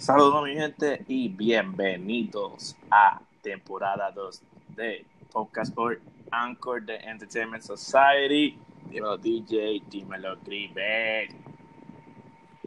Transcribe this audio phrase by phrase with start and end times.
[0.00, 4.42] Saludos mi gente y bienvenidos a temporada 2
[4.74, 8.58] de Podcast por Anchor de Entertainment Society.
[8.88, 11.32] Dímelo DJ, dímelo Gribet.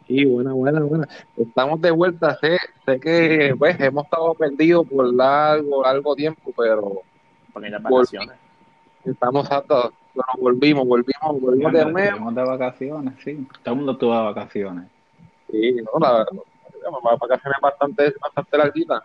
[0.06, 1.08] Sí, buena, buena, buena.
[1.36, 2.38] Estamos de vuelta.
[2.38, 2.56] Sé,
[2.86, 7.02] sé que pues, hemos estado perdidos por largo, largo tiempo, pero
[7.52, 8.36] Pequeñas vacaciones.
[9.04, 12.00] estamos hasta, bueno, volvimos, volvimos, volvimos de nuevo.
[12.00, 13.48] Estuvimos de vacaciones, sí.
[13.64, 14.84] Todo el mundo estuvo de vacaciones.
[15.50, 16.53] Sí, no, la verdad, las
[17.20, 19.02] vacaciones bastante, bastante larguitas.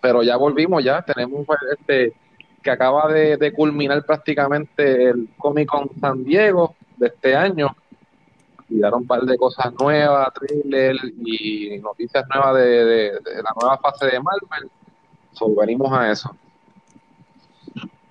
[0.00, 2.14] Pero ya volvimos, ya tenemos pues, este
[2.62, 7.74] que acaba de, culminar prácticamente el Comic Con San Diego de este año.
[8.68, 14.06] Y dieron un par de cosas nuevas, thriller y noticias nuevas de, la nueva fase
[14.06, 14.70] de Marvel.
[15.32, 16.36] So, a eso.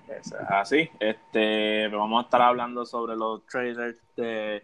[0.08, 0.90] Es así.
[1.00, 4.62] Este, vamos a estar hablando sobre los trailers de,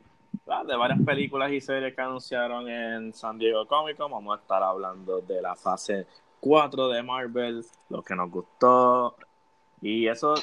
[0.66, 4.10] de varias películas y series que anunciaron en San Diego Comic Con.
[4.10, 6.06] Vamos a estar hablando de la fase
[6.40, 9.16] 4 de Marvel, lo que nos gustó.
[9.80, 10.34] Y eso,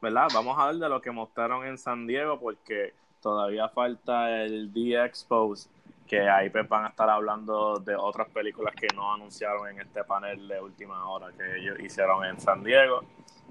[0.00, 0.28] ¿verdad?
[0.32, 5.68] Vamos a ver de lo que mostraron en San Diego porque todavía falta el D-Expose,
[6.06, 10.04] que ahí pues van a estar hablando de otras películas que no anunciaron en este
[10.04, 13.02] panel de última hora que ellos hicieron en San Diego.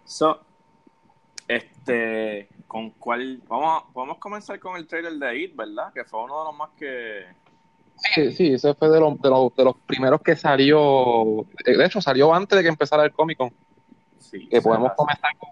[0.05, 0.39] So,
[1.47, 5.91] este, con cuál, vamos, a- podemos comenzar con el trailer de It, ¿verdad?
[5.93, 7.25] Que fue uno de los más que,
[8.13, 11.45] Sí, sí, ese fue de los, de los, de los primeros que salió.
[11.65, 13.51] De hecho, salió antes de que empezara el Comic Con.
[14.19, 15.49] sí, que podemos comenzar con,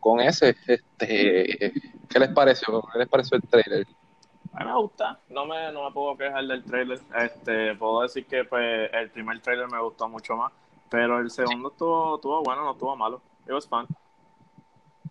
[0.00, 0.56] con ese.
[0.66, 1.72] Este,
[2.08, 2.82] ¿Qué les pareció?
[2.92, 3.86] ¿Qué les pareció el trailer?
[4.54, 7.00] A mí me gusta, no me, no me puedo quejar del trailer.
[7.20, 10.52] Este, puedo decir que pues, el primer trailer me gustó mucho más,
[10.90, 13.20] pero el segundo estuvo, estuvo bueno, no estuvo malo.
[13.46, 13.86] It was fun.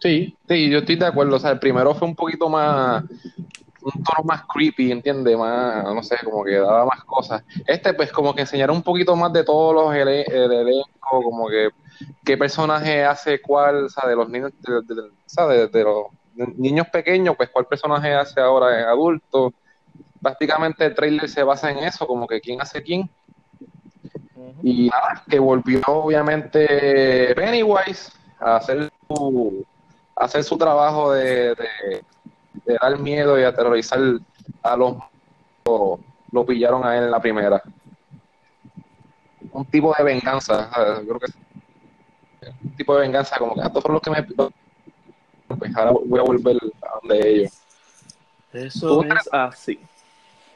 [0.01, 1.35] Sí, sí, yo estoy de acuerdo.
[1.35, 3.03] O sea, el primero fue un poquito más,
[3.81, 5.37] un tono más creepy, ¿entiendes?
[5.37, 7.43] Más, no sé, como que daba más cosas.
[7.67, 10.07] Este, pues, como que enseñaron un poquito más de todos los el
[10.52, 11.69] elenco, como que
[12.25, 15.83] qué personaje hace cuál, o sea, de los niños, de, de- de- o sea, de-
[16.36, 19.53] los niños pequeños, pues cuál personaje hace ahora en adulto.
[20.21, 23.09] Prácticamente el trailer se basa en eso, como que quién hace quién.
[24.64, 29.65] Y nada, que volvió obviamente Pennywise a hacer su,
[30.15, 32.03] hacer su trabajo de, de-
[32.65, 33.99] de dar miedo y aterrorizar
[34.64, 34.95] a los
[35.65, 35.99] lo,
[36.31, 37.61] lo pillaron a él en la primera.
[39.52, 40.99] Un tipo de venganza, ¿sabes?
[41.05, 41.31] creo que
[42.64, 44.45] un tipo de venganza, como que "Ah, estos fueron los que me
[45.58, 47.61] pues ahora voy a volver a donde ellos.
[48.52, 49.80] Eso ¿Tú es así.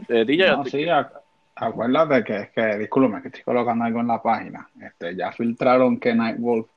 [0.08, 1.12] Eh, DJ, No, sí, ac-
[1.56, 4.70] acuérdate que es que, discúlpame, que estoy colocando algo en la página.
[4.82, 6.68] Este, ya filtraron que Nightwolf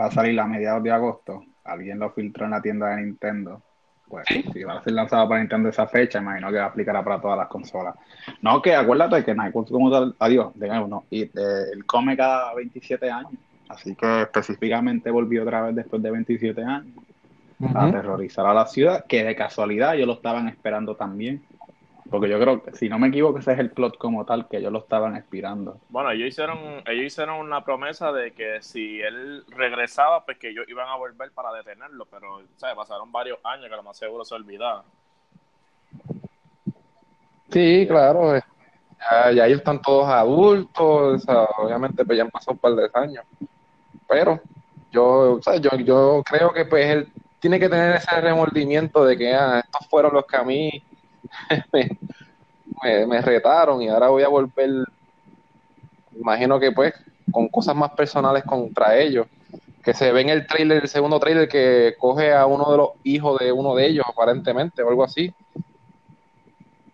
[0.00, 1.44] va a salir a mediados de agosto.
[1.64, 3.62] Alguien lo filtró en la tienda de Nintendo.
[4.08, 7.38] Pues si va a ser lanzado para Nintendo esa fecha, imagino que aplicará para todas
[7.38, 7.94] las consolas.
[8.42, 11.30] No, que acuérdate que Nightwolf como tal, adiós, de nuevo, no, y eh,
[11.72, 13.32] él come cada 27 años.
[13.68, 16.94] Así que específicamente volvió otra vez después de 27 años
[17.74, 21.42] a aterrorizar a la ciudad, que de casualidad ellos lo estaban esperando también.
[22.12, 24.58] Porque yo creo que, si no me equivoco, ese es el plot como tal, que
[24.58, 25.80] ellos lo estaban esperando.
[25.88, 30.66] Bueno, ellos hicieron, ellos hicieron una promesa de que si él regresaba, pues que ellos
[30.68, 32.76] iban a volver para detenerlo, pero ¿sabes?
[32.76, 34.84] pasaron varios años que lo más seguro se olvidaba.
[37.50, 38.36] Sí, claro.
[38.36, 38.42] eh,
[39.10, 42.74] Ya, ya ellos están todos adultos, o sea, obviamente pues ya han pasado un par
[42.74, 43.24] de años.
[44.06, 44.38] Pero
[44.90, 47.08] yo, o sea, yo, yo creo que pues él
[47.40, 50.70] tiene que tener ese remordimiento de que ah, estos fueron los que a mí
[51.72, 51.88] me,
[52.82, 54.70] me- me retaron y ahora voy a volver,
[56.18, 56.94] imagino que pues
[57.30, 59.26] con cosas más personales contra ellos.
[59.84, 62.90] Que se ve en el trailer, el segundo trailer, que coge a uno de los
[63.02, 65.32] hijos de uno de ellos, aparentemente, o algo así.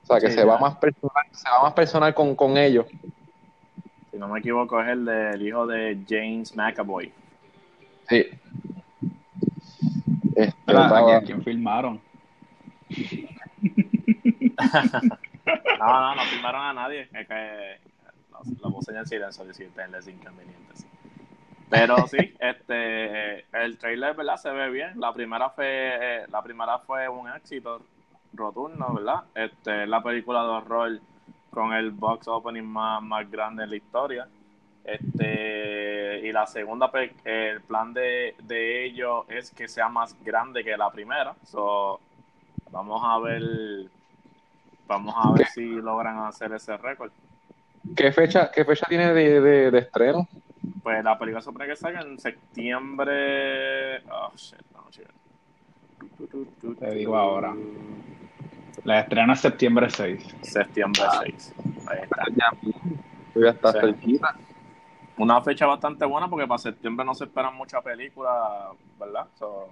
[0.03, 0.47] O sea, que Sí, se ya.
[0.47, 2.87] va más personal, se va más personal con, con ellos.
[4.11, 7.13] Si no me equivoco, es el del hijo de James McAvoy.
[8.09, 8.25] Sí.
[10.35, 10.83] Este, ¿Verdad?
[10.85, 12.01] ¿A estaba- quién, quién filmaron?
[15.79, 17.09] No, no, no filmaron a nadie.
[17.13, 17.81] Es que
[18.33, 20.87] lo, lo puse en silencio, si ustedes inconvenientes.
[21.69, 24.37] Pero sí, este, el trailer, ¿verdad?
[24.37, 24.99] Se ve bien.
[25.01, 27.83] La primera fue, eh, la primera fue un éxito
[28.33, 29.25] rotundo, ¿verdad?
[29.35, 31.01] Este, es la película de horror
[31.51, 34.29] con el box opening más, más grande en la historia.
[34.85, 40.65] Este, y la segunda, pe- el plan de, de ellos es que sea más grande
[40.65, 41.35] que la primera.
[41.45, 42.01] So,
[42.71, 43.43] vamos a ver,
[44.89, 47.13] vamos a ver si logran hacer ese récord.
[47.97, 50.27] ¿Qué fecha, qué fecha tiene de, de, de estreno?
[50.83, 53.99] Pues la película se supone que salga en septiembre.
[54.11, 55.07] Oh, shit, no, shit.
[56.79, 57.55] Te digo ahora.
[58.85, 60.35] La estrena es septiembre 6.
[60.43, 61.55] Septiembre 6.
[61.89, 62.25] Ahí está.
[62.35, 62.51] Ya,
[63.35, 63.79] Ya está Sí.
[63.81, 64.35] cerquita.
[65.19, 68.35] Una fecha bastante buena porque para septiembre no se esperan muchas películas,
[68.99, 69.27] ¿verdad?
[69.35, 69.69] So,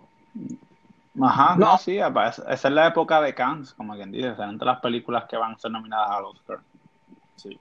[1.23, 1.79] Ajá, no, No.
[1.79, 5.25] sí, esa es la época de Cannes, como quien dice, o sea, entre las películas
[5.29, 6.61] que van a ser nominadas al Oscar.
[7.37, 7.59] sí.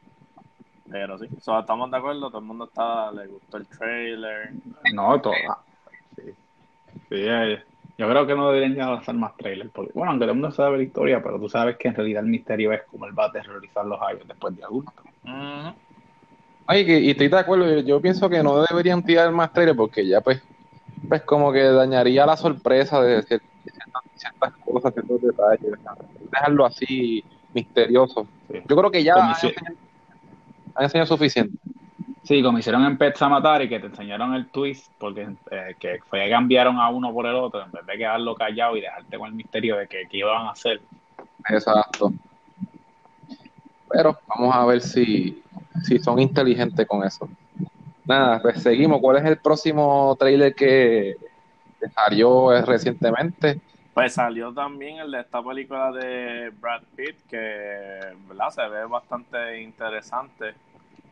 [0.90, 4.54] Pero sí, so, estamos de acuerdo, todo el mundo está, le gustó el trailer.
[4.94, 5.34] No, todo.
[6.16, 6.24] Sí.
[7.10, 7.64] Sí, eh,
[7.98, 9.72] yo creo que no deberían ya lanzar más trailers.
[9.72, 12.24] Porque, bueno, aunque todo el mundo sabe la historia, pero tú sabes que en realidad
[12.24, 15.04] el misterio es cómo él va a aterrorizar los años después de adulto.
[15.24, 15.76] Ujú.
[16.68, 19.78] Ay, que- y estoy de acuerdo, yo, yo pienso que no deberían tirar más trailers
[19.78, 20.44] porque ya pues,
[21.06, 25.74] pues como que dañaría la sorpresa de cier- de ciertas, ciertas cosas, ciertos detalles.
[26.32, 27.24] Dejarlo así
[27.54, 28.28] misterioso.
[28.52, 28.60] Sí.
[28.68, 29.76] Yo creo que ya enseñado,
[30.76, 31.58] han enseñado suficiente.
[32.24, 35.76] Sí, como hicieron en Pets a Matar y que te enseñaron el twist, porque eh,
[35.80, 38.82] que fue que cambiaron a uno por el otro, en vez de quedarlo callado y
[38.82, 40.82] dejarte con el misterio de que qué iban a hacer.
[41.48, 42.12] Exacto.
[43.90, 45.44] Pero vamos a ver si,
[45.84, 47.30] si son inteligentes con eso.
[48.06, 49.00] Nada, pues seguimos.
[49.02, 51.16] ¿Cuál es el próximo trailer que,
[51.80, 53.60] que salió eh, recientemente?
[53.94, 58.50] Pues salió también el de esta película de Brad Pitt, que ¿verdad?
[58.50, 60.54] se ve bastante interesante.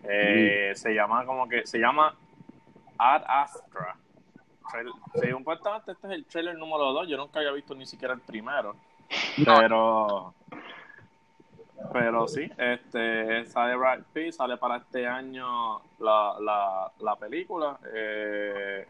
[0.04, 2.14] Eh, Se llama como que, se llama
[2.98, 3.96] Ad Astra.
[5.14, 8.20] Según supuestamente este es el trailer número 2, yo nunca había visto ni siquiera el
[8.22, 8.76] primero.
[9.46, 10.34] Pero
[11.94, 17.78] pero sí, este sale Brad Pitt, sale para este año la, la, la película.
[17.94, 18.86] Eh,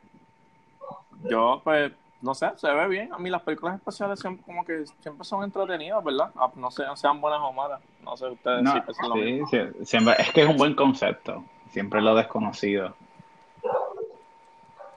[1.29, 1.91] yo pues
[2.21, 3.11] no sé, se ve bien.
[3.13, 6.31] A mí las películas especiales siempre, como que siempre son entretenidas, ¿verdad?
[6.35, 7.81] Ah, No sé, sean buenas o malas.
[8.01, 9.47] No sé ustedes No, si piensan lo sí, mismo.
[9.47, 11.43] sí, siempre, es que es un buen concepto.
[11.69, 12.95] Siempre lo desconocido.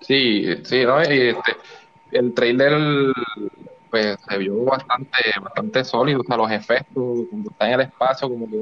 [0.01, 1.03] Sí, sí, ¿no?
[1.03, 1.57] Y este,
[2.13, 2.73] el trailer
[3.91, 8.29] pues se vio bastante, bastante sólido, o sea, los efectos, cuando está en el espacio,
[8.29, 8.61] como que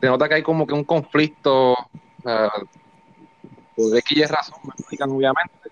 [0.00, 1.76] se nota que hay como que un conflicto, o
[2.22, 2.50] sea,
[3.74, 5.70] por X y razón, me explican obviamente,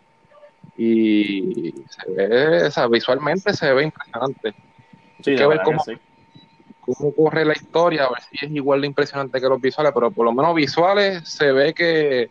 [0.76, 4.52] y se ve, o sea, visualmente se ve impresionante.
[5.22, 6.00] Sí, hay que ver cómo- que sí.
[6.80, 10.12] cómo corre la historia, a ver si es igual de impresionante que los visuales, pero
[10.12, 12.30] por lo menos visuales se ve que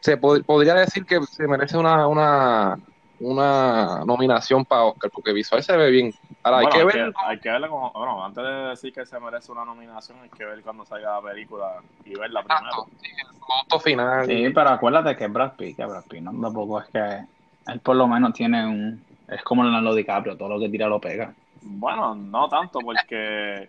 [0.00, 2.76] se pod- podría decir que se merece una, una,
[3.20, 6.12] una nominación para Oscar, porque visual se ve bien.
[6.42, 8.92] Ahora Bueno, hay que hay, ver que, hay que verla como, bueno, antes de decir
[8.92, 11.74] que se merece una nominación, hay que ver cuando salga la película
[12.04, 12.86] y verla primero.
[13.00, 14.26] sí, el producto final.
[14.26, 17.26] Sí, pero acuérdate que es Brad Pitt, que Brad Pitt no tampoco es que
[17.66, 21.00] él por lo menos tiene un es como Leonardo DiCaprio, todo lo que tira lo
[21.00, 21.34] pega.
[21.62, 23.68] Bueno, no tanto, porque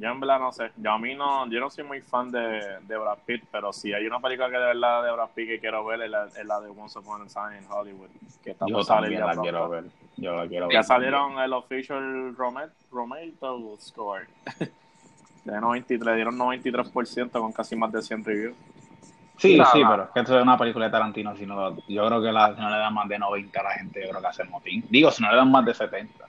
[0.00, 0.70] yo en verdad no sé.
[0.78, 3.92] Yo a mí no, yo no soy muy fan de, de Brad Pitt, pero si
[3.92, 6.44] hay una película que de verdad de Brad Pitt que quiero ver es la, es
[6.46, 8.08] la de Once Upon a Time in Hollywood,
[8.42, 9.42] que está Yo por salir también ya la pronto.
[9.42, 9.84] quiero ver.
[10.16, 10.84] Yo la quiero Ya ver.
[10.84, 14.26] salieron el official Romet, Romato score.
[15.44, 18.56] De 93, dieron 93% con casi más de 100 reviews.
[19.38, 21.34] Sí, La- sí, la- pero es que esto es una película de Tarantino.
[21.34, 23.70] Si no, yo creo que la, si no le dan más de 90 a la
[23.70, 24.84] gente, yo creo que hace motín.
[24.90, 26.26] Digo, si no le dan más de 70.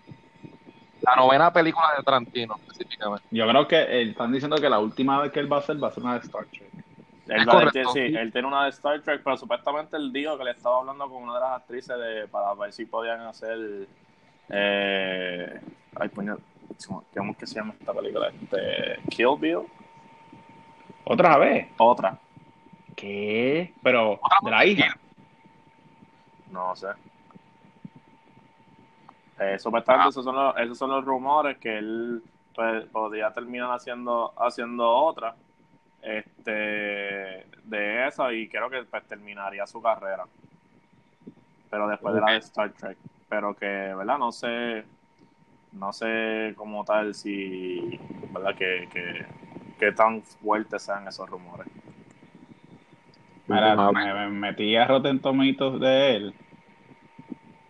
[1.01, 3.25] La novena película de Tarantino, específicamente.
[3.31, 5.81] Yo creo que eh, están diciendo que la última vez que él va a hacer
[5.83, 6.69] va a ser una de Star Trek.
[7.27, 8.15] Él, va- tiene- sí, sí.
[8.15, 11.23] él tiene una de Star Trek, pero supuestamente él dijo que le estaba hablando con
[11.23, 13.87] una de las actrices de, para ver si podían hacer.
[14.49, 15.61] Eh,
[15.95, 16.37] ay, puñal,
[17.15, 18.27] ¿cómo es que se llama esta película?
[18.29, 19.59] Este, Kill Bill.
[21.05, 21.67] ¿Otra vez?
[21.77, 22.17] Otra,
[22.95, 23.73] ¿Qué?
[23.81, 24.95] Pero, de la hija.
[26.51, 26.87] no sé.
[29.41, 30.09] Eh, supuestamente Ah.
[30.09, 32.21] esos, son los, esos son los rumores que él
[32.53, 35.33] pues, podría terminar haciendo, haciendo otra
[36.03, 40.25] este, de esa y creo que pues, terminaría su carrera.
[41.71, 42.97] Pero después de la de Star Trek.
[43.29, 44.17] Pero que, ¿verdad?
[44.19, 44.83] No sé,
[45.71, 47.99] no sé como tal si,
[48.31, 48.55] ¿verdad?
[48.55, 49.25] Que, que,
[49.79, 51.67] que tan fuertes sean esos rumores.
[53.47, 56.35] Mira, me metí a Rotten Tomatoes de él.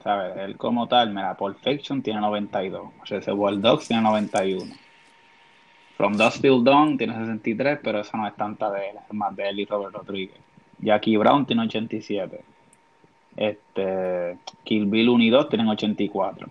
[0.04, 0.36] ¿Sabes?
[0.38, 2.90] Él como tal, mira, Pulp Fiction tiene 92.
[3.08, 4.74] Reservoir Dogs tiene 91.
[5.96, 9.36] From Dusk Till Dawn tiene 63, pero esa no es tanta de él, es más
[9.36, 10.38] de él y Robert Rodríguez.
[10.80, 12.42] Jackie Brown tiene 87.
[13.38, 16.48] Este, Kill Bill 1 y 2 tienen 84.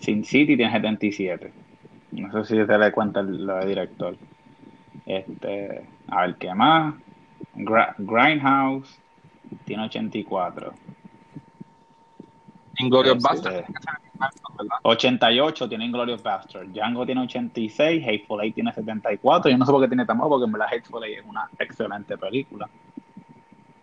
[0.00, 1.52] Sin City tiene 77.
[2.12, 4.16] No sé si se le cuenta lo de director.
[5.06, 6.94] Este, a ver qué más.
[7.56, 8.98] Gra- Grindhouse
[9.64, 10.74] tiene 84.
[12.80, 13.48] Inglorious Este,
[14.58, 14.78] ¿verdad?
[14.82, 16.68] 88 tiene Inglorious Bastard.
[16.68, 18.04] Django tiene 86.
[18.06, 19.50] Hateful Eight tiene 74.
[19.50, 21.48] Yo no sé por qué tiene tan bajo, porque en verdad Hateful Eight es una
[21.58, 22.68] excelente película.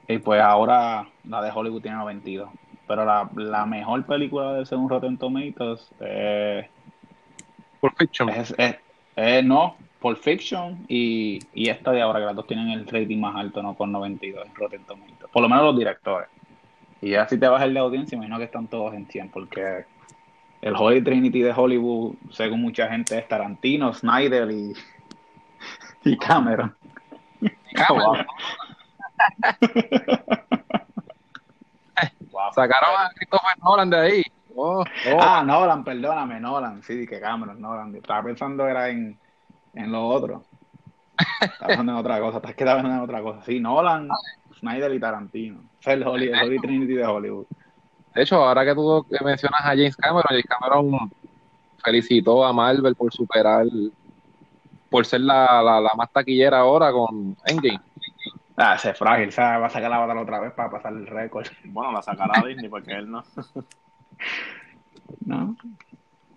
[0.07, 2.49] Y pues ahora la de Hollywood tiene 92.
[2.87, 6.69] Pero la, la mejor película de según Rotten Tomatoes eh,
[7.81, 8.29] Pulp Fiction.
[8.29, 8.77] es, es-
[9.19, 13.17] eh, no, Pulp Fiction y, y esta de ahora, que las dos tienen el rating
[13.19, 13.73] más alto, ¿no?
[13.73, 15.29] Con 92 en Rotten Tomatoes.
[15.33, 16.29] Por lo menos los directores.
[17.01, 19.85] Y ya si te vas el de audiencia, imagino que están todos en 100, porque
[20.61, 24.73] el Holy Trinity de Hollywood, según mucha gente, es Tarantino, Snyder y,
[26.03, 26.75] y Cameron.
[27.73, 28.25] Cameron.
[32.31, 32.51] Wow.
[32.53, 34.23] Sacaron a Christopher Nolan de ahí.
[34.55, 35.19] Oh, oh.
[35.21, 37.95] Ah, Nolan, perdóname, Nolan, sí, que Cameron, Nolan.
[37.95, 39.19] Estaba pensando era en,
[39.75, 40.43] en lo otro.
[41.41, 43.43] Estaba pensando en otra cosa, estás que estaba pensando en otra cosa.
[43.43, 44.09] Sí, Nolan,
[44.59, 45.61] Snyder y Tarantino.
[45.79, 47.45] Es el Holy, el Holy Trinity de Hollywood.
[48.15, 51.11] De hecho, ahora que tú mencionas a James Cameron, James Cameron
[51.83, 53.65] felicitó a Marvel por superar,
[54.89, 57.79] por ser la, la, la más taquillera ahora con Endgame.
[58.55, 61.05] Ah, ese es frágil, se va a sacar la batalla otra vez para pasar el
[61.05, 61.45] récord.
[61.65, 63.23] Bueno, la sacará Disney porque él no.
[65.25, 65.55] ¿No?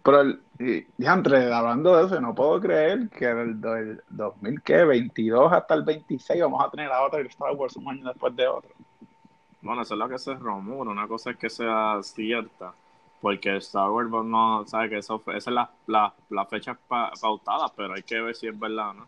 [0.03, 5.83] Pero, el, y, hablando de eso, no puedo creer que del, del 2022 hasta el
[5.83, 8.71] 26 vamos a tener a otra Star Wars un año después de otro.
[9.63, 10.91] Bueno, eso es lo que se rumora.
[10.91, 12.73] Una cosa es que sea cierta.
[13.21, 17.13] Porque Star Wars no sabe que eso fue- esa es la, la, la fecha pa-
[17.21, 19.07] pautada, pero hay que ver si es verdad, ¿no?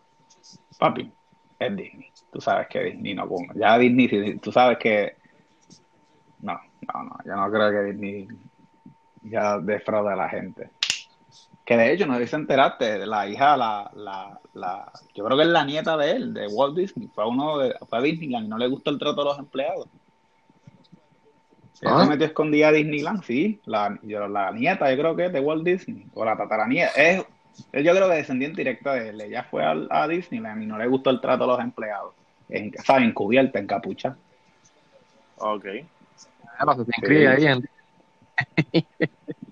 [0.78, 1.10] Papi,
[1.58, 2.12] es Disney.
[2.30, 3.54] Tú sabes que Disney no ponga.
[3.54, 5.16] Ya Disney, tú sabes que.
[6.40, 6.60] No,
[6.92, 7.16] no, no.
[7.24, 8.28] Yo no creo que Disney
[9.22, 10.70] ya defraude a la gente.
[11.64, 15.44] Que de hecho, no sé si enteraste, la hija, la, la, la, yo creo que
[15.44, 18.48] es la nieta de él, de Walt Disney, fue uno de, fue a Disneyland y
[18.48, 19.86] no le gustó el trato de los empleados.
[21.80, 22.04] Ella Ah.
[22.04, 25.40] se metió escondida a Disneyland, sí, la, yo- la nieta, yo creo que es de
[25.40, 27.24] Walt Disney, o la tataranieta, es,
[27.72, 30.78] es yo creo que descendiente directa de él, ella fue al- a, Disneyland y no
[30.78, 32.12] le gustó el trato a los empleados,
[32.48, 33.04] en, ¿sabes?
[33.04, 34.16] Encubierta, en capucha.
[35.38, 35.64] Ok.
[36.58, 37.68] Claro, se inscribe ahí en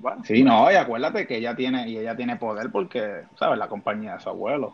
[0.00, 3.58] Bueno, Sí, no, y acuérdate que ella tiene, y ella tiene poder porque, ¿sabes?
[3.58, 4.72] La compañía de su abuelo.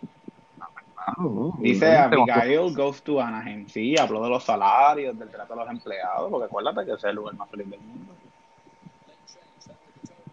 [1.59, 3.67] Dice Abigail goes to Anaheim.
[3.67, 7.05] Sí, habló de los salarios, del trato a los empleados, porque acuérdate que ese es
[7.05, 8.13] el lugar más feliz del mundo.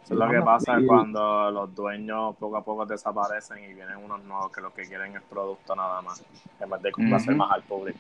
[0.04, 4.24] eso es lo que pasa cuando los dueños poco a poco desaparecen y vienen unos
[4.24, 6.24] nuevos que lo que quieren es producto nada más,
[6.60, 8.00] en vez de complacer más al público.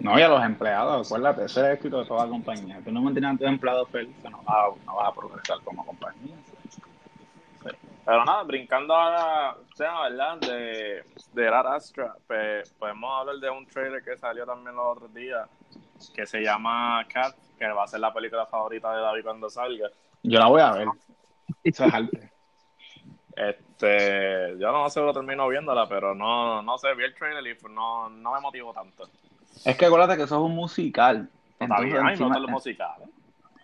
[0.00, 2.80] No, y a los empleados, acuérdate, ese es el éxito de toda la compañía.
[2.84, 5.84] Tú no mantienes a tus empleados felices, no vas, a, no vas a progresar como
[5.84, 6.36] compañía.
[8.04, 10.38] Pero nada, brincando ahora, o sea, ¿verdad?
[10.38, 15.46] De, de Astra, pues, podemos hablar de un trailer que salió también los otros días,
[16.14, 19.90] que se llama Cat, que va a ser la película favorita de David cuando salga.
[20.22, 20.88] Yo la voy a ver.
[21.62, 22.32] Eso es arte.
[23.36, 27.72] Este, yo no seguro termino viéndola, pero no, no sé, vi el trailer y pues
[27.72, 29.08] no, no me motivó tanto.
[29.64, 31.28] Es que acuérdate que eso es un musical.
[31.58, 33.08] Está bien, a mí me encima- gustan los musicales.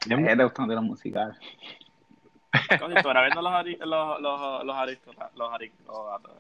[0.01, 1.37] ¿Qué te gustan de los musicales?
[2.79, 6.31] Coño, tú eras viendo los, ari- los, los, los aristócratas, los aristócratas,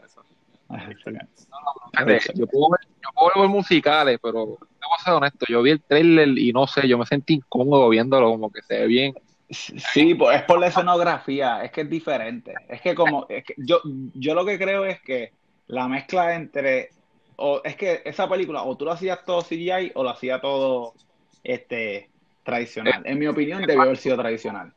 [2.34, 6.28] yo puedo ver, yo puedo ver musicales, pero debo ser honesto, yo vi el trailer
[6.38, 9.14] y no sé, yo me sentí incómodo viéndolo, como que se ve bien.
[9.50, 12.54] Sí, pues es por la escenografía, es que es diferente.
[12.68, 13.80] Es que como, es que yo,
[14.14, 15.32] yo lo que creo es que
[15.66, 16.90] la mezcla entre,
[17.36, 20.94] o es que esa película, o tú lo hacías todo CGI o lo hacía todo
[21.42, 22.10] este
[22.42, 23.02] tradicional.
[23.04, 24.72] En mi opinión, debió haber sido tradicional.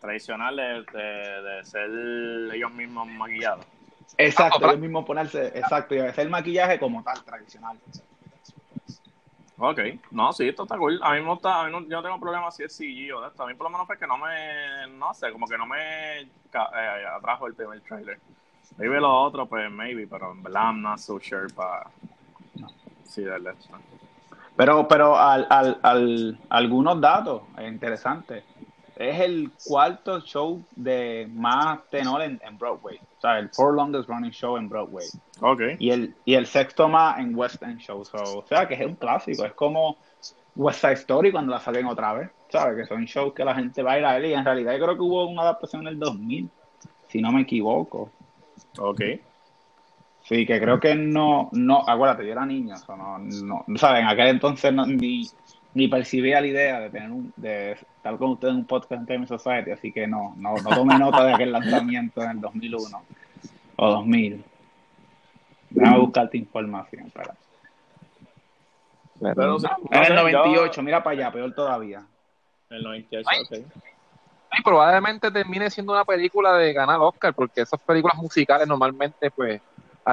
[0.00, 1.90] Tradicional de, de, de ser
[2.54, 3.66] ellos mismos maquillados.
[4.18, 7.78] Exacto, Ah, ellos mismos ponerse, exacto, y hacer el maquillaje como tal, tradicional.
[9.58, 9.78] Ok,
[10.10, 11.00] no, sí, esto está cool.
[11.02, 13.22] A mí me gusta, a mí no, yo no tengo problema si es CG o
[13.22, 13.42] de esto.
[13.42, 16.20] A mí por lo menos fue que no me, no sé, como que no me
[16.20, 16.28] eh,
[17.16, 18.18] atrajo el primer trailer.
[18.78, 21.90] Maybe lo otro, pues maybe, pero en verdad I'm not so sure para
[23.04, 23.76] sí darle esto.
[24.56, 28.44] Pero, pero al, al, al, algunos datos interesantes.
[28.96, 32.98] Es el cuarto show de más tenor en, en Broadway.
[33.18, 35.06] O sea, el four longest running show en Broadway.
[35.42, 38.02] Ok, Y el, y el sexto más en West End Show.
[38.06, 39.44] So, o sea, que es un clásico.
[39.44, 39.98] Es como
[40.54, 42.30] West Side Story cuando la saquen otra vez.
[42.48, 42.76] ¿Sabes?
[42.76, 44.24] Que son shows que la gente va a ir a ver.
[44.24, 46.48] Y en realidad yo creo que hubo una adaptación en el 2000.
[47.08, 48.10] Si no me equivoco.
[48.78, 49.00] Ok.
[50.22, 54.00] Sí, que creo que no, no, acuérdate, yo era niño, so no, no, ¿sabes?
[54.02, 55.22] En aquel entonces no- ni,
[55.74, 59.06] ni percibía la idea de tener un, de estar con ustedes en un podcast en
[59.06, 63.02] Time Society, así que no, no, no tomé nota de aquel lanzamiento en el 2001
[63.76, 64.44] o 2000.
[65.70, 67.34] Déjame buscarte información, espera.
[69.20, 69.56] Pero no
[69.92, 72.04] En el yo- 98, mira para allá, peor todavía.
[72.70, 73.42] El 98, Ay.
[73.42, 73.66] ok.
[74.64, 79.60] Probablemente termine siendo una película de ganar Oscar, porque esas películas musicales normalmente, pues,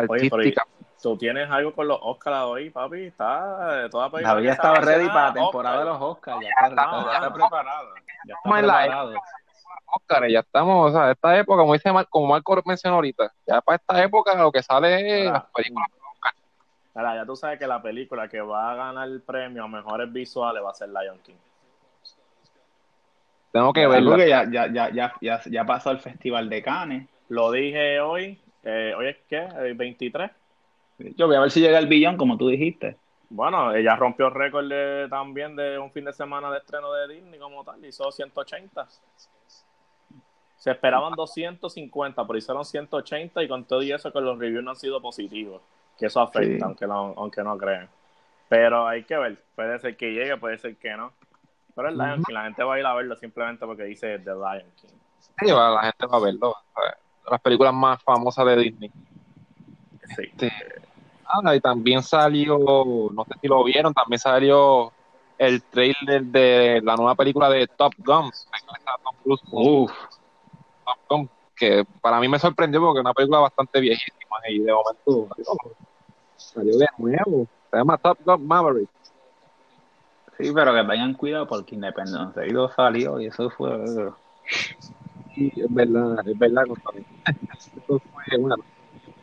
[0.07, 0.65] Oye, pero artísticas.
[1.01, 3.03] ¿tú tienes algo con los Oscars hoy, papi?
[3.05, 5.43] Está toda película estaba sea ready para la Oscar.
[5.43, 7.89] temporada de los Oscars, ya está, ya está- ya está preparado.
[8.25, 9.13] Ya está preparado.
[9.95, 13.61] Oscar, ya estamos, o sea, esta época, como dice Mar, como Marco mencionó ahorita, ya
[13.61, 15.87] para esta época lo que sale es las películas.
[16.95, 20.11] Ahora, ya tú sabes que la película que va a ganar el premio a mejores
[20.11, 21.35] visuales va a ser Lion King.
[23.53, 24.17] Tengo que Yo creo verla.
[24.17, 27.07] que ya, ya, ya, ya, ya, ya pasó el Festival de Cannes.
[27.29, 30.31] Lo dije hoy, eh, hoy es qué, el 23.
[31.15, 32.97] Yo voy a ver si llega el billón, como tú dijiste.
[33.29, 37.39] Bueno, ella rompió récord de- también de un fin de semana de estreno de Disney
[37.39, 38.87] como tal, hizo 180.
[40.57, 44.71] Se esperaban 250, pero hicieron 180 y con todo y eso que los reviews no
[44.71, 45.61] han sido positivos,
[45.97, 46.61] que eso afecta, Sí.
[46.63, 47.89] aunque, no, aunque no crean.
[48.49, 51.11] Pero hay que ver, puede ser que llegue, puede ser que no.
[51.75, 54.31] Pero el Lion King, la gente va a ir a verlo simplemente porque dice The
[54.31, 54.89] Lion King.
[55.39, 56.55] Sí, la gente va a verlo.
[56.73, 56.93] ¿sabes?
[57.29, 58.91] Las películas más famosas de Disney.
[60.15, 60.23] Sí.
[60.23, 60.51] Este,
[61.25, 62.57] ah, y también salió,
[63.11, 64.91] no sé si lo vieron, también salió
[65.37, 68.29] el trailer de la nueva película de Top Gun.
[69.51, 69.91] Uf,
[70.85, 74.71] Top Gun, que para mí me sorprendió porque es una película bastante viejísima y de
[74.71, 75.35] momento
[76.35, 77.47] salió de nuevo.
[77.71, 78.89] Se llama Top Gun Maverick.
[80.37, 84.11] Sí, pero que tengan cuidado porque Independence Day 2 salió y eso fue...
[85.33, 87.05] Sí, es verdad, es verdad, Constantino.
[87.55, 88.55] Eso fue una.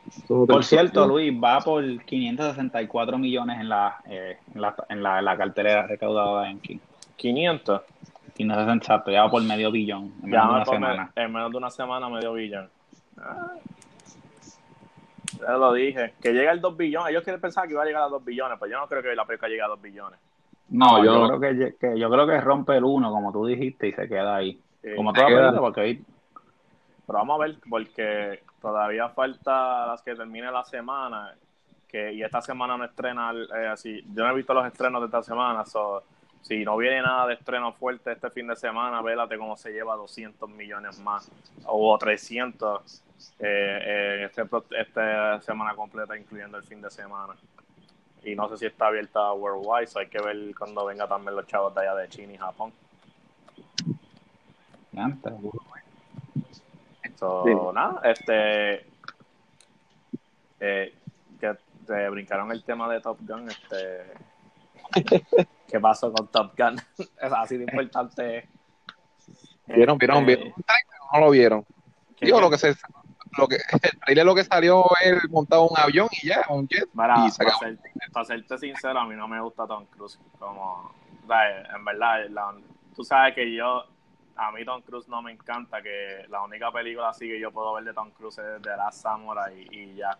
[0.09, 5.19] eso Por cierto, Luis, va por 564 millones en la, eh, en la, en la,
[5.21, 6.79] en la cartelera recaudada en King.
[7.17, 7.83] 500.
[8.35, 11.12] 560, exacto, ya va por medio billón en menos Ya de me una semana.
[11.14, 12.69] en menos de una semana medio billón.
[13.19, 13.52] Ah.
[15.40, 16.14] Ya lo dije.
[16.21, 17.11] Que llega el 2 billones.
[17.11, 19.14] Ellos quieren pensar que iba a llegar a 2 billones, pero yo no creo que
[19.14, 20.19] la película llegue a 2 billones.
[20.71, 23.89] No, No, yo, yo- creo que, yo creo que rompe el 1, como tú dijiste,
[23.89, 24.61] y se queda ahí.
[24.83, 24.91] Sí.
[24.97, 26.05] Como toda queda- película, porque ahí
[27.07, 31.35] Pero vamos a ver, porque todavía falta las que termine la semana.
[31.89, 33.33] que Y esta semana no estrena.
[33.33, 34.00] eh, así.
[34.15, 35.65] Yo no he visto los estrenos de esta semana.
[35.67, 36.05] so,
[36.41, 39.97] si no viene nada de estreno fuerte este fin de semana, vélate cómo se lleva
[39.97, 41.29] 200 millones más
[41.67, 43.03] o 300
[43.41, 47.35] eh, eh, este, pro- esta semana completa, incluyendo el fin de semana.
[48.25, 51.47] Y no sé si está abierta worldwide, so hay que ver cuando venga también los
[51.47, 52.73] chavos de allá de China y Japón.
[54.93, 55.33] está.
[57.19, 57.52] So, Sí.
[57.75, 58.87] nada, este.
[60.61, 60.95] Eh,
[61.41, 61.56] que
[61.87, 64.13] te brincaron el tema de Top Gun, este.
[65.69, 66.76] ¿Qué pasó con Top Gun?
[66.99, 68.49] es así de importante.
[69.67, 70.54] ¿Vieron, vieron, Este, vieron?
[71.13, 71.65] ¿No lo vieron?
[72.17, 72.43] ¿qué- Digo, qué?
[72.43, 72.75] lo que se,
[73.38, 76.88] lo que, el trailer lo que salió es montado un avión y ya, un jet.
[76.93, 77.78] Mira, y para, ser-
[78.12, 80.19] para serte sincero, a mí no me gusta Tom Cruise.
[80.38, 82.54] Como, o sea, en verdad, la-
[82.95, 83.84] tú sabes que yo,
[84.36, 87.73] a mí Tom Cruise no me encanta, que la única película así que yo puedo
[87.75, 90.16] ver de Tom Cruise es The Last Samurai y ya.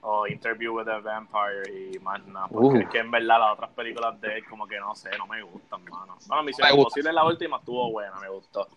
[0.00, 2.46] O Interview with the Vampire y más nada.
[2.46, 2.80] Porque Uh.
[2.82, 5.42] es que en verdad las otras películas de él como que no sé, no me
[5.42, 6.16] gustan, mano.
[6.28, 6.68] Bueno, Misión.
[6.70, 8.68] Imposible la última estuvo buena, me gustó.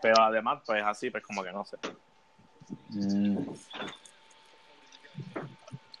[0.00, 1.76] Pero además, pues así, pues como que no sé.
[2.90, 3.36] Mm,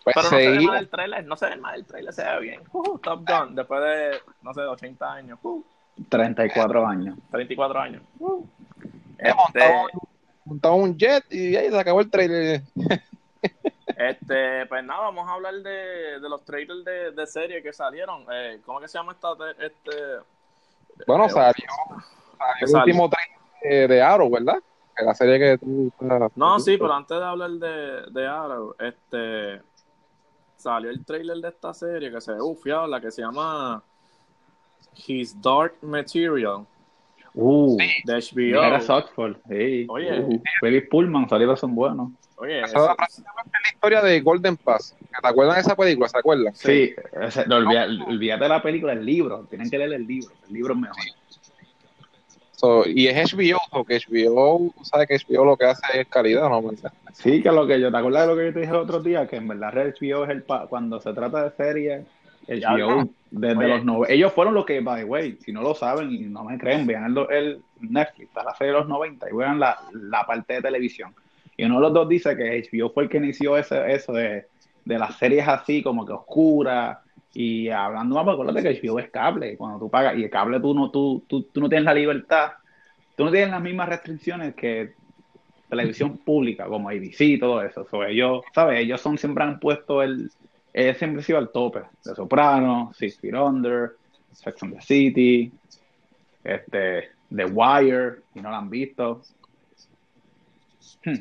[0.02, 2.24] Pues Pero no se ve mal el trailer, no se ve mal el trailer, se
[2.24, 2.62] ve bien.
[2.72, 5.62] Uh, Top Gun, después de, no sé, 80 años, uh,
[6.08, 7.18] 34 años.
[7.30, 8.02] 34 años.
[8.18, 8.44] Uh.
[9.18, 9.86] He Este, montado,
[10.46, 12.62] montado un jet y ahí se acabó el trailer.
[13.96, 18.24] este, pues nada, vamos a hablar de, de los trailers de, de serie que salieron.
[18.32, 19.36] Eh, ¿Cómo que se llama esta?
[19.36, 19.90] te- Este,
[21.06, 22.78] Bueno, Eh, salió, salió el salió?
[22.78, 24.56] último trailer de, de Arrow, ¿verdad?
[25.00, 25.90] Que la serie que tú...
[26.36, 29.62] No, sí, pero antes de hablar de, de Arrow, este
[30.56, 33.82] salió el trailer de esta serie que se ve ufiado, la que se llama
[35.06, 36.66] His Dark Material
[37.34, 38.80] Uh, de HBO.
[38.80, 39.86] Soxford, sí.
[39.88, 40.20] Oye.
[40.20, 42.10] Uh, Philip Pullman, salió son buenos.
[42.36, 44.96] Oye, Esa es la historia de Golden Pass.
[44.98, 46.08] ¿Te acuerdas de esa película?
[46.08, 46.54] ¿Se acuerdan?
[46.54, 46.92] Sí,
[47.46, 49.46] no, olvídate de la película, el libro.
[49.48, 50.30] Tienen que leer el libro.
[50.48, 50.96] El libro es mejor.
[52.60, 56.62] So, y es HBO, porque HBO, sabes que HBO lo que hace es calidad, ¿no?
[57.14, 59.00] Sí, que lo que yo, ¿te acuerdas de lo que yo te dije el otro
[59.00, 59.26] día?
[59.26, 62.06] Que en verdad HBO es el, pa- cuando se trata de series,
[62.46, 63.68] HBO, desde Oye.
[63.68, 66.44] los nove- ellos fueron los que, by the way, si no lo saben y no
[66.44, 69.78] me creen, vean el, el Netflix, está la serie de los 90 y vean la,
[69.94, 71.14] la parte de televisión.
[71.56, 74.48] Y uno de los dos dice que HBO fue el que inició ese, eso de,
[74.84, 76.98] de las series así, como que oscuras,
[77.32, 80.74] y hablando más, acuérdate que HBO es cable, cuando tú pagas, y el cable tú
[80.74, 82.52] no, tú, tú, tú no tienes la libertad,
[83.16, 84.94] tú no tienes las mismas restricciones que
[85.68, 87.86] televisión pública, como ABC y todo eso.
[87.88, 88.80] So, ellos, ¿sabes?
[88.80, 90.30] Ellos son, siempre han puesto el,
[90.74, 91.82] eh, siempre sido al tope.
[92.04, 93.92] De Soprano, Six Feet Under,
[94.32, 95.52] Sex and the City,
[96.42, 99.22] este, The Wire, y no la han visto.
[101.04, 101.18] Hmm,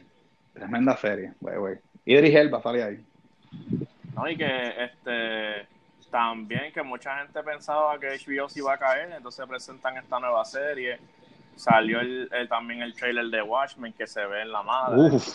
[0.54, 1.76] tremenda serie, güey, güey.
[2.06, 3.00] Idris Elba sale ahí.
[4.16, 5.68] No, y que este
[6.12, 10.44] también que mucha gente pensaba que HBO se iba a caer, entonces presentan esta nueva
[10.46, 11.00] serie.
[11.56, 14.98] salió el, el- también el trailer de Watchmen que se ve en la madre.
[14.98, 15.28] Uf,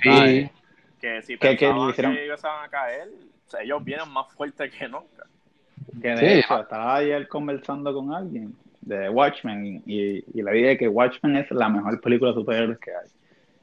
[0.00, 0.48] Sí,
[1.00, 3.08] que si que- que pensaban hicieron- que ellos se van a caer,
[3.44, 5.24] o sea, ellos vienen más fuertes que nunca.
[6.00, 6.26] que de Sí.
[6.40, 11.50] hecho estaba ayer conversando con alguien de Watchmen y, y le dije que Watchmen es
[11.50, 13.08] la mejor película de superhéroes que hay.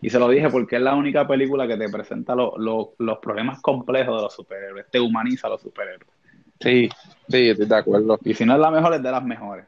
[0.01, 3.19] Y se lo dije porque es la única película que te presenta lo- lo- los
[3.19, 6.09] problemas complejos de los superhéroes, te humaniza a los superhéroes.
[6.59, 6.89] Sí,
[7.29, 8.19] sí, estoy de acuerdo.
[8.23, 9.65] Y si no es la mejor, es de las mejores.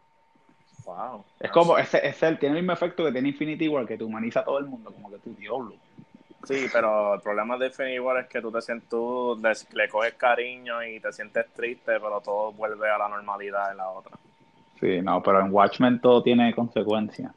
[0.85, 1.25] Wow.
[1.39, 4.39] Es como, ese, ese tiene el mismo efecto que tiene Infinity War, que te humaniza
[4.39, 5.75] a todo el mundo, como que tu diablo.
[6.43, 9.37] Sí, pero el problema de Infinity War es que tú te sientes, tú
[9.73, 13.89] le coges cariño y te sientes triste, pero todo vuelve a la normalidad en la
[13.89, 14.17] otra.
[14.79, 17.33] Sí, no, pero en Watchmen todo tiene consecuencias.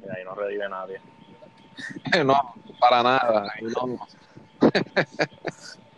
[0.00, 1.00] Y ahí no revive nadie.
[2.24, 3.50] No, para nada.
[3.54, 3.64] ahí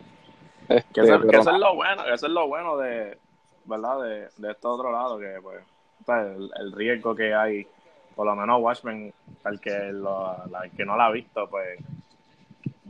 [0.67, 3.17] Que Este, eso, que pero eso es lo bueno, que eso es lo bueno de,
[3.65, 4.01] ¿verdad?
[4.01, 5.63] De, de este otro lado, que pues,
[6.07, 7.67] el, el riesgo que hay,
[8.15, 9.13] por lo menos Watchmen,
[9.45, 11.79] el que, lo, la- el que no la ha visto, pues,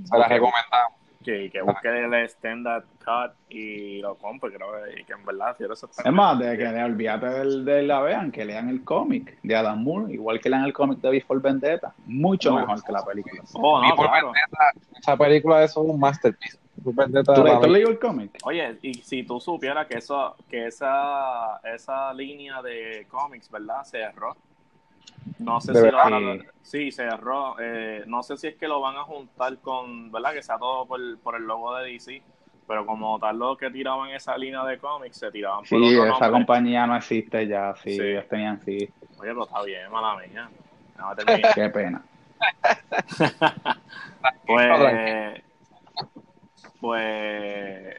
[0.06, 0.94] se la recomendamos.
[1.24, 5.56] que, que busque el extended cut y lo compre, creo que, y que en verdad,
[5.58, 8.70] si eso está Es más, de que de, olvídate del- de, la vean, que lean
[8.70, 11.94] el cómic de Adam Moore, igual que lean el cómic de Before Vendetta.
[12.06, 12.60] Mucho No.
[12.60, 13.42] mejor que la película.
[13.54, 14.28] Oh, Y no, por claro.
[14.28, 16.60] Vendetta, esa película es un masterpiece.
[16.86, 18.38] ¿Tú, la- leído el cómic?
[18.44, 23.84] Oye, y si tú supieras que eso, que esa, esa línea de cómics, ¿verdad?
[23.84, 24.36] Cerró.
[25.40, 27.56] No sé De si lo van a, sí, cerró.
[27.60, 30.34] Eh, no sé si es que lo van a juntar con, ¿verdad?
[30.34, 32.22] Que sea todo por, por el logo de DC.
[32.68, 36.04] Pero como tal los que tiraban esa línea de cómics se tiraban por Sí, otro
[36.06, 36.32] esa nombre.
[36.32, 38.02] compañía no existe ya, sí, Sí.
[38.02, 40.50] ellos tenían, sí, Oye, pero está bien, mala mía.
[41.56, 42.04] Qué pena.
[44.48, 45.42] Pues,
[46.86, 47.96] pues,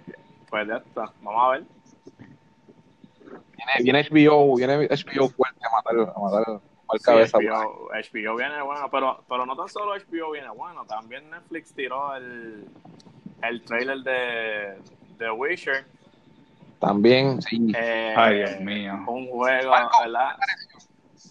[0.49, 1.12] pues ya está.
[1.22, 1.64] Vamos a ver.
[3.57, 6.61] Viene, viene HBO, viene HBO fuerte a matar, a matar, a matar
[6.99, 7.38] Sí, cabeza.
[7.38, 12.14] HBO, HBO viene bueno, pero, pero no tan solo HBO viene bueno, también Netflix tiró
[12.14, 12.64] el,
[13.42, 14.79] el trailer de
[15.18, 15.85] The Witcher.
[16.79, 17.72] También, sí.
[17.77, 18.94] eh, Ay, Dios mío.
[19.09, 20.37] Un juego, Marco, ¿verdad?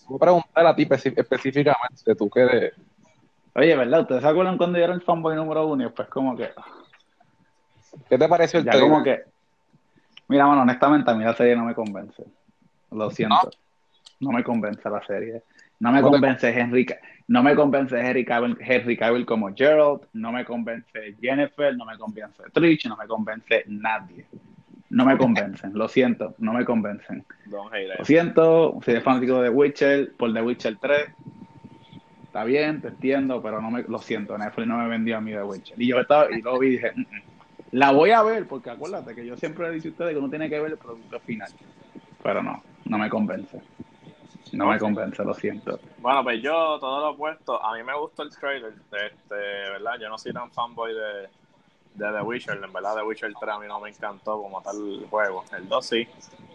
[0.08, 2.74] Voy a preguntar a ti específicamente, tú que eres...
[3.56, 4.02] Oye, ¿verdad?
[4.02, 5.86] ¿Ustedes se acuerdan cuando yo era el fanboy número uno?
[5.86, 6.52] Y pues como que,
[8.10, 8.89] ¿Qué te pareció el ya trailer?
[8.89, 9.23] como que,
[10.27, 12.23] mira, mano, honestamente a mí la serie no me convence.
[12.91, 13.49] Lo siento.
[14.19, 15.43] No me convence la serie.
[15.79, 16.86] No me ¿No te convence Henry,
[17.27, 21.97] no me convence Henry Cavill, Henry Cavill como Gerald, no me convence Jennifer, no me
[21.97, 24.25] convence Trish, no me convence nadie.
[24.89, 27.25] No me convencen, lo siento, no me convencen.
[27.47, 31.08] Lo siento, soy fanático de Witcher, por The Witcher 3.
[32.23, 35.31] Está bien, te entiendo, pero no me, lo siento, Netflix no me vendió a mí
[35.31, 35.81] The Witcher.
[35.81, 37.21] Y yo estaba, y lo vi y dije, "Mm, mm".
[37.71, 40.30] La voy a ver, porque acuérdate que yo siempre le dice a ustedes que uno
[40.30, 41.49] tiene que ver el producto final.
[42.23, 43.62] Pero no, no me convence.
[44.54, 45.80] No me convence, lo siento.
[45.97, 49.97] Bueno, pues yo, todo lo opuesto, a mí me gustó el trailer, este, ¿verdad?
[49.99, 51.28] Yo no soy tan fanboy de,
[51.95, 54.75] de The Witcher, en verdad The Witcher 3 a mí no me encantó como tal
[54.78, 56.08] el juego, el 2 sí,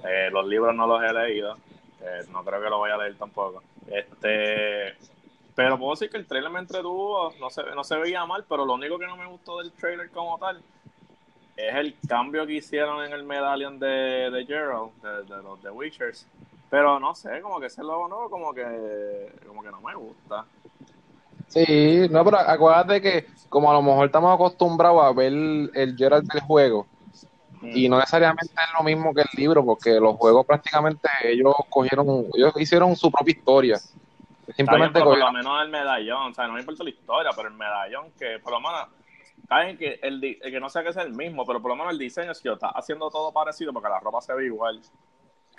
[0.04, 1.56] Eh, los libros no los he leído,
[2.00, 4.94] eh, no creo que lo vaya a leer tampoco, este,
[5.54, 8.64] pero puedo decir que el trailer me entretuvo, no se, no se veía mal, pero
[8.64, 10.62] lo único que no me gustó del trailer como tal
[11.56, 15.70] es el cambio que hicieron en el medallion de, de Gerald, de, de los The
[15.70, 16.26] Witchers.
[16.68, 20.44] Pero no sé, como que ese logo nuevo como que, como que no me gusta.
[21.48, 26.28] Sí, no, pero acuérdate que como a lo mejor estamos acostumbrados a ver el Gerald
[26.32, 26.86] del juego
[27.62, 32.26] y no necesariamente es lo mismo que el libro porque los juegos prácticamente ellos cogieron,
[32.34, 33.78] ellos hicieron su propia historia.
[34.46, 37.30] Bien, Simplemente pero por lo menos el medallón, o sea, no me importa la historia,
[37.36, 38.88] pero el medallón que por lo menos,
[39.50, 41.92] saben que el, el que no sea que es el mismo, pero por lo menos
[41.92, 44.80] el diseño, si yo está haciendo todo parecido, porque la ropa se ve igual,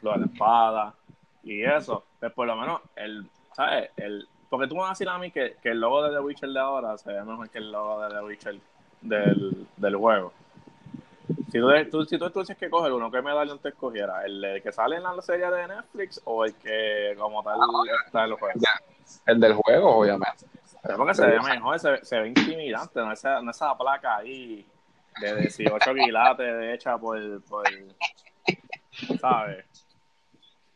[0.01, 0.95] lo de la espada
[1.43, 3.89] y eso, pues por lo menos el, ¿sabes?
[3.97, 6.21] El, porque tú me vas a decir a mí que, que el logo de The
[6.21, 8.59] Witcher de ahora se ve mejor que el logo de The Witcher
[9.01, 10.31] del, del juego.
[11.51, 14.25] Si tú, tú, si tú tuvieses que coger uno, ¿qué medallón te escogiera?
[14.25, 17.59] ¿El, de que sale en la serie de Netflix o el que como tal
[18.05, 18.63] está en los juegos?
[19.25, 20.45] el del juego, obviamente.
[20.83, 24.65] Pero porque se ve mejor, se, se ve intimidante, no esa, no esa placa ahí
[25.19, 27.65] de 18 quilates hecha por, por
[29.19, 29.65] ¿sabes?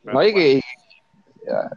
[0.04, 0.62] No, y que,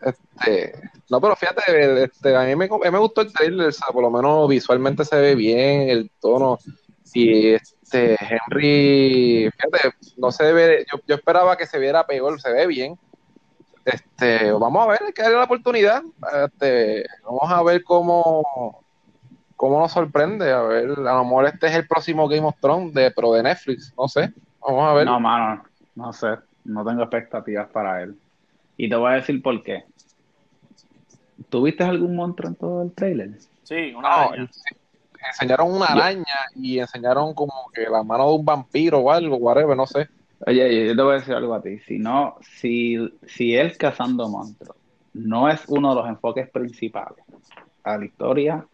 [0.02, 0.74] este,
[1.08, 3.88] no, pero fíjate, este, a mí me, a mí me gustó el trailer, o sea,
[3.88, 6.58] por lo menos visualmente se ve bien, el tono,
[7.14, 12.52] y este, Henry, fíjate, no se ve, yo, yo esperaba que se viera peor, se
[12.52, 12.98] ve bien,
[13.92, 16.03] este, vamos a ver, hay que darle la oportunidad,
[16.44, 18.83] este, vamos a ver cómo,
[19.57, 22.94] cómo nos sorprende, a ver, a lo mejor este es el próximo Game of Thrones,
[22.94, 25.07] de, pero de Netflix, no sé, vamos a ver.
[25.07, 25.62] No, mano,
[25.94, 26.29] no sé.
[26.64, 28.14] No tengo expectativas para él.
[28.77, 29.85] Y te voy a decir por qué.
[31.48, 33.31] ¿Tuviste algún monstruo en todo el trailer?
[33.62, 34.51] Sí, una No, araña.
[35.31, 39.77] enseñaron una araña y enseñaron como que la mano de un vampiro o algo, whatever,
[39.77, 40.09] no sé.
[40.46, 41.79] Oye, yo te voy a decir algo a ti.
[41.81, 42.96] Si no, si,
[43.27, 44.77] si él cazando monstruos
[45.14, 47.24] no es uno de los enfoques principales
[47.83, 48.66] a la historia,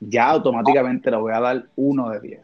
[0.00, 2.40] ya automáticamente le voy a dar uno de 10.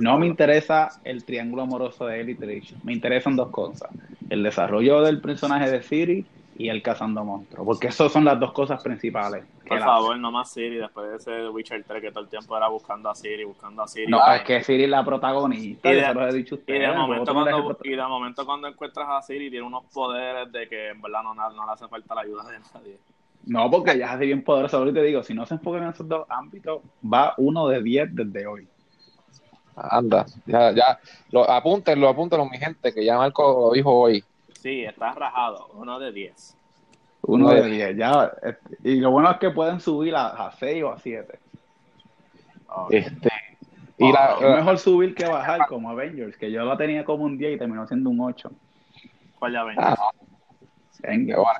[0.00, 2.74] No me interesa el triángulo amoroso de él y Trish.
[2.84, 3.90] Me interesan dos cosas.
[4.30, 6.26] El desarrollo del personaje de Siri
[6.58, 7.64] y el cazando monstruos.
[7.64, 9.44] Porque esas son las dos cosas principales.
[9.66, 12.66] Por favor, no más Siri después de ese Witcher 3 que todo el tiempo era
[12.68, 14.10] buscando a Siri, buscando a Siri.
[14.10, 15.88] No, Ay, es que Siri es la protagonista.
[15.88, 19.06] Y de- lo he dicho a Y de, momento cuando, y de momento cuando encuentras
[19.08, 22.22] a Siri tiene unos poderes de que en verdad no, no le hace falta la
[22.22, 22.98] ayuda de nadie.
[23.46, 24.78] No, porque ya es así bien poderoso.
[24.78, 28.14] Ahorita te digo, si no se enfocan en esos dos ámbitos, va uno de 10
[28.14, 28.66] desde hoy.
[29.76, 30.98] Anda, ya, ya.
[31.30, 34.24] Lo, apúntenlo, apúntenlo, mi gente, que ya Marco lo dijo hoy.
[34.60, 36.56] Sí, está rajado, uno de 10.
[37.22, 38.32] Uno Uno de de 10, ya.
[38.42, 41.38] este, Y lo bueno es que pueden subir a, 6 o a 7.
[42.68, 42.92] Ok.
[42.92, 43.30] Este,
[43.98, 47.38] y la, Es mejor subir que bajar, como Avengers, que yo la tenía como un
[47.38, 48.50] 10 y terminó siendo un 8.
[49.38, 49.76] ¿Cuál ya ven?
[49.78, 50.10] ah, no,
[51.08, 51.36] Venga.
[51.36, 51.58] ahora.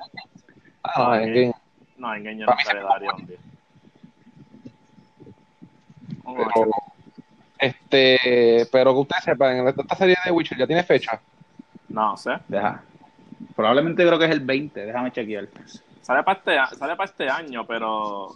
[0.83, 1.51] Ah, no, es que-
[1.97, 3.39] No, engaño Para no se le daría un 10.
[6.25, 6.69] Un pero, ocho.
[7.57, 11.19] este, pero que ustedes sepan, esta serie de Witcher ya tiene fecha.
[11.89, 12.31] No sé.
[12.47, 12.83] Deja.
[13.55, 15.47] Probablemente creo que es el 20, déjame chequear.
[16.01, 18.29] Sale para este, sale para este año, pero.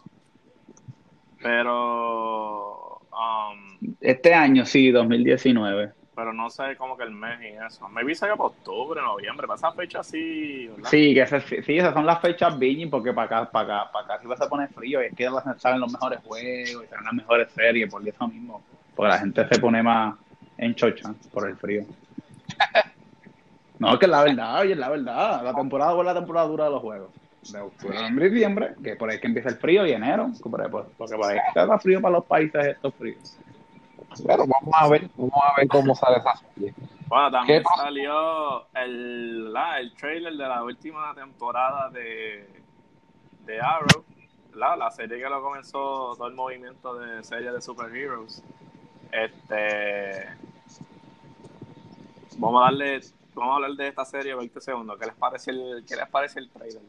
[1.42, 3.02] Pero.
[3.12, 5.94] um, Este año, sí, 2019.
[6.16, 7.90] pero no sé cómo que el mes y eso.
[7.90, 9.48] Maybe salga para octubre, noviembre.
[9.48, 10.90] Para esa fecha así, ¿verdad?
[10.90, 14.06] Sí, que ese- sí, esas son las fechas Viñi, porque para acá, para acá, para
[14.06, 17.06] acá sí vas a poner frío y es que salen los mejores juegos y salen
[17.06, 18.64] las mejores series, por eso mismo.
[18.96, 20.16] Porque la gente se pone más
[20.58, 21.84] en chocha por el frío.
[23.84, 25.44] No, que es la verdad, oye, es la verdad.
[25.44, 27.10] La temporada es la temporada dura de los juegos.
[27.52, 30.70] De octubre, noviembre y diciembre, que por ahí que empieza el frío y enero, porque,
[30.70, 33.38] pues, porque por ahí que está frío para los países estos fríos.
[34.26, 36.74] Pero vamos a ver, vamos a ver cómo sale esa serie.
[37.08, 42.48] Bueno, también salió el, la, el trailer de la última temporada de,
[43.46, 44.04] de Arrow,
[44.56, 48.42] la, la serie que lo comenzó todo el movimiento de serie de superheroes.
[49.12, 50.28] Este,
[52.38, 53.02] vamos a darle,
[53.36, 54.98] vamos a hablar de esta serie 20 segundos.
[55.00, 56.82] ¿Qué les parece el, qué les parece el trailer?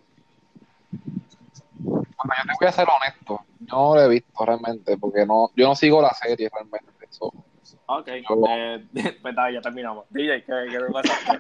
[1.79, 5.51] Bueno, yo te voy a ser honesto, yo no lo he visto realmente, porque no,
[5.55, 7.07] yo no sigo la serie realmente.
[7.11, 7.33] so,
[7.87, 8.85] Ok, Yo- eh,
[9.23, 10.07] pues ya terminamos.
[10.11, 11.39] DJ, ¿qué, qué te pasa?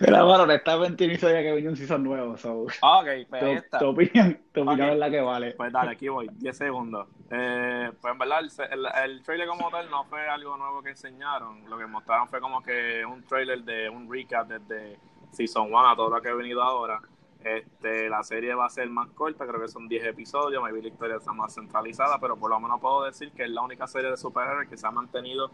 [0.00, 2.62] Pero bueno, honestamente ni sabía que venía un season nuevo, so.
[2.62, 3.78] Ok, pues Tu, está.
[3.78, 5.52] tu opinión, tu opinión es la que vale.
[5.52, 7.08] Pues dale, aquí voy, 10 segundos.
[7.30, 10.90] Eh, pues en verdad, el, el, el trailer como tal no fue algo nuevo que
[10.90, 11.68] enseñaron.
[11.68, 14.98] Lo que mostraron fue como que un trailer de un recap desde
[15.32, 17.00] Season 1 a todo lo que ha venido ahora.
[17.44, 20.88] Este, la serie va a ser más corta, creo que son 10 episodios, maybe la
[20.88, 24.10] historia está más centralizada, pero por lo menos puedo decir que es la única serie
[24.10, 25.50] de superhéroes que se ha mantenido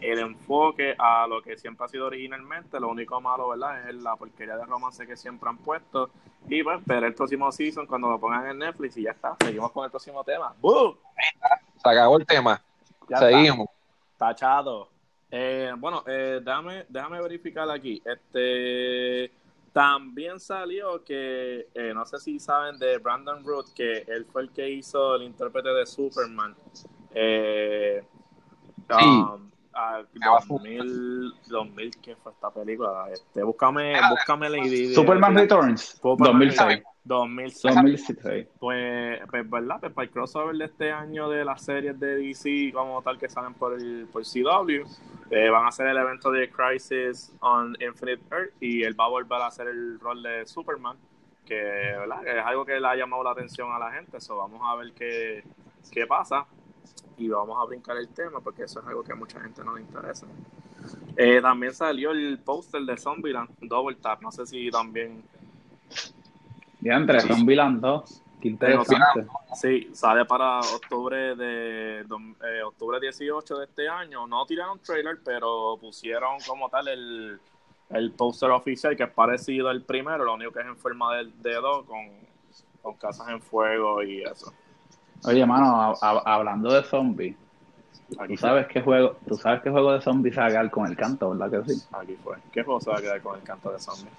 [0.00, 2.80] el enfoque a lo que siempre ha sido originalmente.
[2.80, 3.88] Lo único malo, ¿verdad?
[3.88, 6.10] Es la porquería de romance que siempre han puesto.
[6.48, 9.36] Y pues, ver el próximo season cuando lo pongan en Netflix y ya está.
[9.40, 10.54] Seguimos con el próximo tema.
[10.60, 10.96] ¡Boo!
[11.82, 12.62] se acabó el tema.
[13.08, 13.28] Ya está.
[13.28, 13.68] Seguimos.
[14.16, 14.88] Tachado.
[15.30, 18.02] Eh, bueno, eh, déjame, déjame verificar aquí.
[18.04, 19.30] Este
[19.76, 24.50] también salió que eh, no sé si saben de Brandon Root, que él fue el
[24.50, 26.56] que hizo el intérprete de Superman.
[27.14, 28.02] Eh,
[28.88, 29.04] Sí.
[29.04, 33.06] um, a Me va a 2000, 2000, ¿qué fue esta película?
[33.12, 34.94] Este, búscame, búscame la idea.
[34.94, 36.82] Superman Returns, Superman 2006.
[37.06, 37.74] 2006.
[37.74, 38.48] 2006.
[38.58, 39.80] Pues, pues, ¿verdad?
[39.80, 43.28] Pues para el crossover de este año de las series de DC como tal que
[43.28, 44.84] salen por el por CW,
[45.30, 49.08] eh, van a hacer el evento de Crisis on Infinite Earth y él va a
[49.08, 50.96] volver a hacer el rol de Superman,
[51.44, 52.22] que, ¿verdad?
[52.22, 54.74] que es algo que le ha llamado la atención a la gente, eso vamos a
[54.74, 55.44] ver qué,
[55.92, 56.46] qué pasa
[57.16, 59.74] y vamos a brincar el tema porque eso es algo que a mucha gente no
[59.74, 60.26] le interesa.
[61.16, 65.22] Eh, también salió el póster de Zombieland, Double Tap, no sé si también
[66.82, 67.28] Y entre Sí.
[67.28, 68.22] Zombieland 2.
[68.40, 69.26] Qué interesante.
[69.54, 74.26] Sí, sale para octubre de eh, octubre 18 de este año.
[74.26, 77.40] No tiraron trailer, pero pusieron como tal el,
[77.90, 81.30] el póster oficial que es parecido al primero, lo único que es en forma de
[81.42, 82.06] dedo con,
[82.82, 84.52] con casas en fuego y eso.
[85.24, 87.34] Oye, mano, a- a- hablando de zombies,
[88.20, 90.70] Aquí ¿tú sabes qué juego, tú sabes qué juego de zombies se va a quedar
[90.70, 91.82] con el canto, ¿verdad que sí?
[91.90, 92.36] aquí fue.
[92.52, 94.10] ¿Qué juego se va a quedar con el canto de zombie?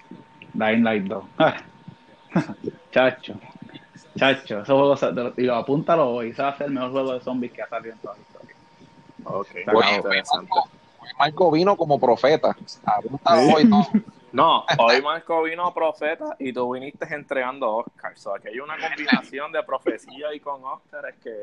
[0.52, 1.24] Dying Light 2.
[2.92, 3.34] Chacho.
[4.16, 7.12] Chacho, ese juego se- y lo apúntalo hoy, ese va a ser el mejor juego
[7.14, 8.56] de zombies que ha salido en toda la historia.
[9.24, 10.50] Ok, Oye, interesante.
[11.18, 12.56] Marco vino como profeta.
[12.84, 13.82] Apúntalo hoy, todo.
[14.30, 18.26] No, hoy Marco vino profeta y tú viniste entregando Oscars.
[18.26, 21.40] O sea, que hay una combinación de profecía y con Oscars que,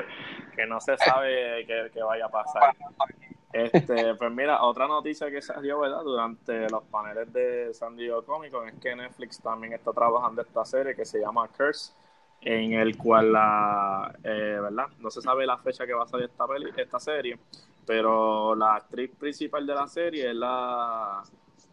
[0.56, 2.76] que no se sabe qué vaya a pasar.
[3.56, 6.04] Este, pues mira, otra noticia que salió, ¿verdad?
[6.04, 10.66] Durante los paneles de San Diego Comic Con es que Netflix también está trabajando esta
[10.66, 11.94] serie que se llama Curse,
[12.42, 14.88] en el cual la, eh, ¿verdad?
[15.00, 17.40] No se sabe la fecha que va a salir esta, peli, esta serie,
[17.86, 21.24] pero la actriz principal de la serie es la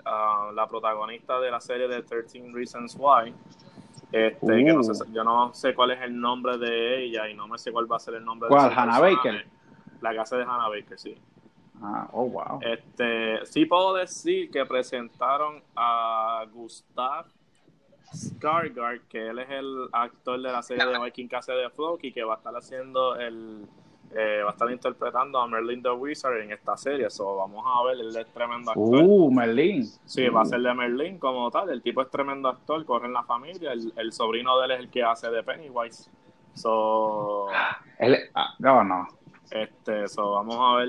[0.04, 3.32] Ah, la protagonista de la serie de 13 Reasons Why.
[4.10, 5.12] Este, que no sé, uh.
[5.12, 7.96] yo no sé cuál es el nombre de ella y no me sé cuál va
[7.96, 8.72] a ser el nombre de ¿Cuál?
[8.76, 9.46] ¿Hannah Baker?
[10.00, 11.16] La casa de Hannah Baker, sí.
[11.82, 12.60] Ah, oh, wow.
[12.62, 17.26] Este, sí puedo decir que presentaron a Gustav
[18.12, 22.22] Skarsgård, que él es el actor de la serie de Viking Casa de Floki, que
[22.22, 23.66] va a estar haciendo el
[24.14, 27.08] eh, va a estar interpretando a Merlin the Wizard en esta serie.
[27.08, 29.02] So, vamos a ver, él es tremendo actor.
[29.02, 29.86] Uh, Merlin.
[30.04, 31.70] Sí, va a ser de Merlin como tal.
[31.70, 33.72] El tipo es tremendo actor, corre en la familia.
[33.72, 36.10] El, sobrino de él es el que hace de Pennywise.
[36.54, 37.46] So,
[37.98, 39.08] él, ah, no, no.
[39.50, 40.88] Este, so, vamos a ver.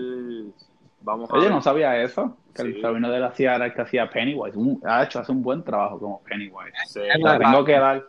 [1.03, 2.37] Vamos Oye, no sabía eso.
[2.53, 4.57] Que el sobrino de él hacía era el que hacía Pennywise.
[4.85, 6.71] ha hecho, hace un buen trabajo como Pennywise.
[6.87, 8.03] Sí, tengo que dar.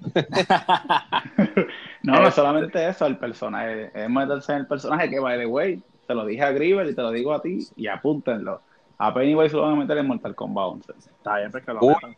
[2.02, 5.82] no, no solamente eso, el personaje, es meterse en el personaje que, by the way,
[6.06, 8.62] te lo dije a Griever y te lo digo a ti y apúntenlo.
[8.96, 10.92] A Pennywise lo van a meter en Mortal Kombat 11.
[10.92, 12.16] Está bien, porque pues, lo metan.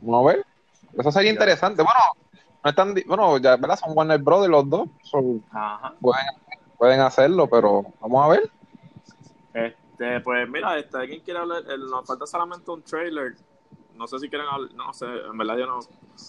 [0.00, 0.46] Vamos a ver.
[0.98, 1.82] Eso sería interesante.
[1.82, 2.00] Bueno,
[2.64, 3.78] no están, bueno, ya, ¿verdad?
[3.78, 4.88] Son Warner Brothers los dos.
[6.00, 6.26] Pueden,
[6.80, 8.50] pueden, hacerlo, pero vamos a ver.
[9.52, 11.62] Este, pues mira, este, ¿alguien quiere hablar?
[11.78, 13.34] nos falta solamente un trailer
[14.00, 15.78] no sé si quieren hablar, no sé, en verdad yo no.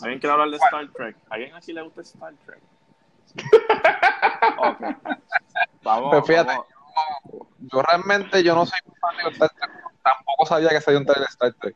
[0.01, 1.15] ¿Alguien quiere hablar de Star Trek?
[1.29, 2.61] ¿Alguien aquí le gusta Star Trek?
[4.57, 4.81] ok.
[5.81, 6.53] Vamos, Pero fíjate,
[7.59, 9.71] Yo, realmente yo no soy fan de Star Trek,
[10.03, 11.75] tampoco sabía que se un trailer de Star Trek.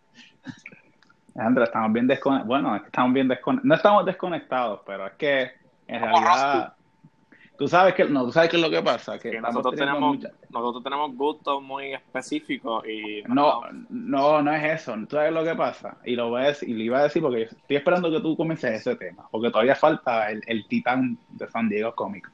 [1.34, 2.48] Alejandro, estamos bien desconectados.
[2.48, 3.66] Bueno, estamos bien desconectados.
[3.66, 5.52] No estamos desconectados, pero es que
[5.88, 6.75] en realidad
[7.58, 10.18] Tú sabes que no, tú sabes qué es lo que pasa, que, nosotros tenemos
[10.50, 14.94] nosotros tenemos gustos muy específicos y no, no, no es eso.
[15.08, 17.22] Tú sabes lo que pasa y lo voy a decir, y lo iba a decir
[17.22, 21.48] porque estoy esperando que tú comiences ese tema, porque todavía falta el, el titán de
[21.50, 22.30] San Diego cómic.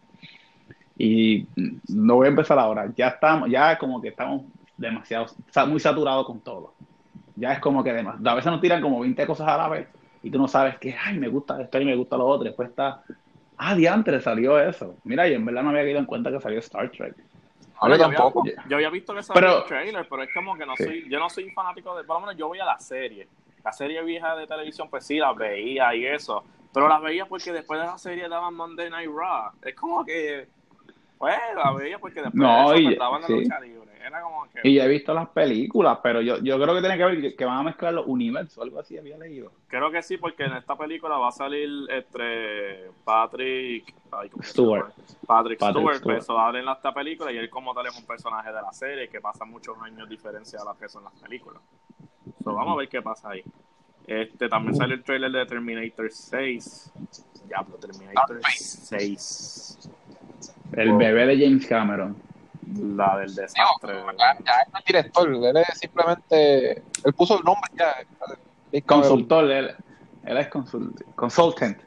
[0.97, 1.47] Y
[1.87, 2.91] no voy a empezar ahora.
[2.95, 4.43] Ya estamos, ya como que estamos
[4.77, 5.27] demasiado,
[5.67, 6.73] muy saturados con todo.
[7.35, 9.87] Ya es como que a veces nos tiran como 20 cosas a la vez
[10.23, 12.45] y tú no sabes que, ay, me gusta esto y me gusta lo otro.
[12.45, 13.03] Después está
[13.63, 14.95] Ah, diantre, salió eso.
[15.03, 17.15] Mira, yo en verdad no había caído en cuenta que salió Star Trek.
[17.15, 18.41] yo, tampoco.
[18.41, 21.19] Había, yo había visto que salió el trailer, pero es como que no soy, yo
[21.19, 23.27] no soy fanático de, por lo menos yo voy a la serie.
[23.63, 26.43] La serie vieja de televisión, pues sí, la veía y eso.
[26.73, 29.51] Pero la veía porque después de la serie daban Monday Night Raw.
[29.61, 30.47] Es como que,
[31.21, 33.91] pues, la veía porque después no, de la lucha libre.
[34.63, 37.59] Y he visto las películas, pero yo, yo creo que tiene que ver que, van
[37.59, 39.51] a mezclar los universos, algo así había leído.
[39.67, 43.93] Creo que sí, porque en esta película va a salir entre Patrick
[44.41, 44.91] Stewart.
[45.25, 48.51] Patrick, Stewart, pues, va a en esta película y él como tal es un personaje
[48.51, 51.61] de la serie que pasa muchos años diferencia a las que son las películas.
[52.43, 53.43] vamos a ver qué pasa ahí.
[54.07, 56.91] Este, también sale el trailer de Terminator 6.
[57.47, 59.80] Ya, pero Terminator 6.
[60.73, 62.15] El bebé de James Cameron
[62.77, 63.93] la del desastre.
[64.17, 64.33] ya,
[64.71, 68.81] no es director, él es simplemente, él puso el nombre ya.
[68.85, 69.75] consultor, él,
[70.23, 71.77] él es consult, consultant.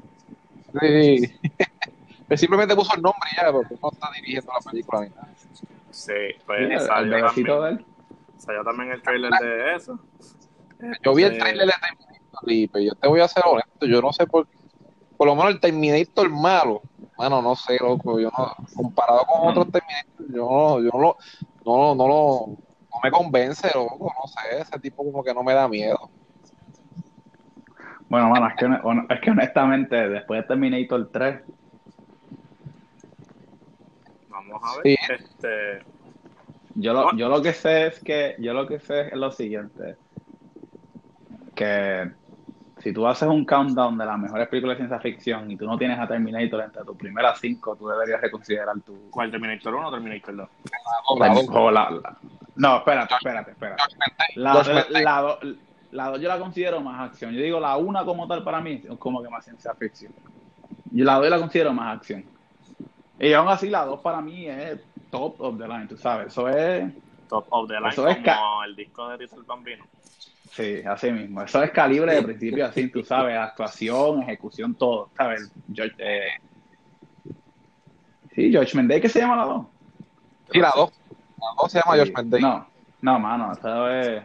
[0.81, 1.33] Sí,
[2.29, 5.09] él simplemente puso el nombre ya, porque no está dirigiendo la película
[5.91, 6.13] Sí,
[6.45, 7.87] pues salió, también,
[8.37, 9.99] salió también el trailer de eso.
[11.03, 14.03] Yo vi el este, trailer de Terminator, pero yo te voy a ser honesto, yo
[14.03, 14.57] no sé por qué,
[15.17, 16.83] por lo menos el Terminator malo
[17.17, 21.17] bueno, no sé, loco, yo no, comparado con otros Terminator, yo, yo no,
[21.65, 25.55] no, no, lo, no me convence, loco, no sé, ese tipo como que no me
[25.55, 26.11] da miedo.
[28.09, 31.41] Bueno, mano, es que, es que honestamente, después de Terminator 3,
[34.29, 35.95] vamos a ver, este...
[36.77, 39.97] Yo lo, yo lo que sé es que, yo lo que sé es lo siguiente,
[41.55, 42.11] que
[42.85, 45.79] si tú haces un countdown de las mejores películas de ciencia ficción y tú no
[45.79, 49.09] tienes a Terminator entre tus primeras cinco, tú deberías reconsiderar tu...
[49.11, 50.49] ¿Cuál, Terminator 1 o Terminator 2?
[52.57, 53.83] no, espérate, espérate, espérate.
[54.35, 54.53] La,
[54.91, 55.39] la,
[55.93, 57.33] la, 2 yo la considero más acción.
[57.33, 60.13] Yo digo, la 1 como tal para mí es como que más ciencia ficción.
[60.91, 62.23] Yo la 2 la considero más acción.
[63.19, 64.79] Y aún así la 2 para mí es
[65.11, 66.27] top of the line, tú sabes.
[66.27, 66.93] Eso es...
[67.31, 69.85] Top of the line eso como el disco de Rizal Bambino.
[70.55, 71.43] Sí, así mismo.
[71.43, 75.51] Eso es calibre de principio así, tú sabes, actuación, ejecución, todo, ¿sabes?
[75.75, 76.29] George, eh...
[78.35, 79.67] Sí, George Mendez, ¿qué se llama la 2?
[80.53, 80.91] Sí, la 2.
[81.39, 82.41] La 2 se llama George Mendez.
[82.41, 82.67] No,
[83.01, 84.23] No, mano, eso es.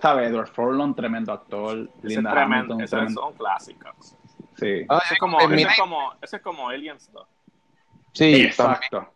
[0.00, 0.30] ¿Sabes?
[0.30, 1.88] Edward Furlong, tremendo actor.
[1.98, 4.16] Ese Linda es tremendo, Hamilton, tremendo- son clásicos.
[4.56, 4.84] Sí.
[4.88, 7.26] Ah, Ese es como, ese es como, ese es como Aliens 2.
[8.12, 9.12] Sí, Exacto.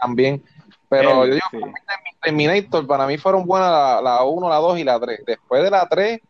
[0.00, 0.42] también.
[0.88, 1.58] Pero Él, yo digo, sí.
[2.20, 5.20] Terminator, para mí fueron buenas la, la 1, la 2 y la 3.
[5.26, 6.20] Después de la 3,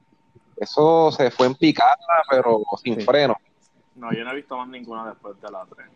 [0.56, 1.96] eso se fue en picada,
[2.30, 3.02] pero sin Sí.
[3.02, 3.34] freno.
[3.94, 5.86] No, yo no he visto más ninguna después de la 3.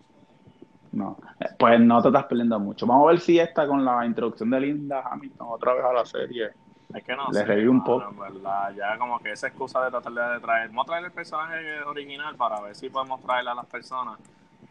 [0.93, 1.17] No.
[1.59, 2.87] Pues no te estás perdiendo mucho.
[2.87, 6.05] Vamos a ver si esta con la introducción de Linda Hamilton otra vez a la
[6.05, 6.51] serie.
[6.95, 8.07] Es que no Le sé, reí un poco.
[8.07, 11.13] en verdad, ya como que esa excusa de tratar de traer, vamos a traer el
[11.13, 14.19] personaje original para ver si podemos traerle a las personas.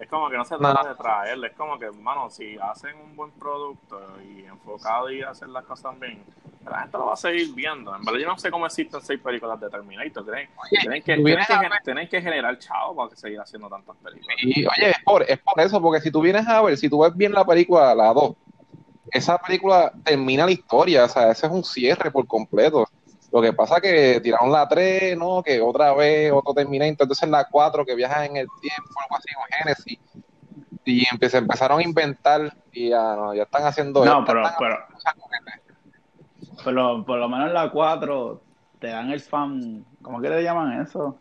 [0.01, 0.89] Es como que no se trata No.
[0.89, 5.53] de traerle, es como que, mano, si hacen un buen producto y enfocado y hacen
[5.53, 6.23] las cosas bien,
[6.67, 7.95] la gente lo va a seguir viendo.
[7.95, 10.23] En verdad, yo no sé cómo existen seis películas de Terminator.
[10.23, 11.39] Tienen, tienen que,
[11.83, 14.37] tienen que generar chavo para que seguir haciendo tantas películas.
[14.41, 17.03] Y oye, es por, es por eso, porque si tú vienes a ver, si tú
[17.03, 18.35] ves bien la película, la 2,
[19.11, 22.87] esa película termina la historia, o sea, ese es un cierre por completo.
[23.31, 25.41] Lo que pasa que tiraron la 3, ¿no?
[25.41, 29.27] Que otra vez otro Terminator, entonces la 4 que viaja en el tiempo, algo así,
[29.37, 29.99] un Genesis.
[30.83, 34.03] Y empe- se empezaron a inventar y ya, no, ya están haciendo...
[34.03, 34.77] No, ya pero, pero,
[36.65, 38.41] pero por lo menos en la 4
[38.79, 39.85] te dan el fan.
[40.01, 41.17] ¿Cómo que le llaman eso?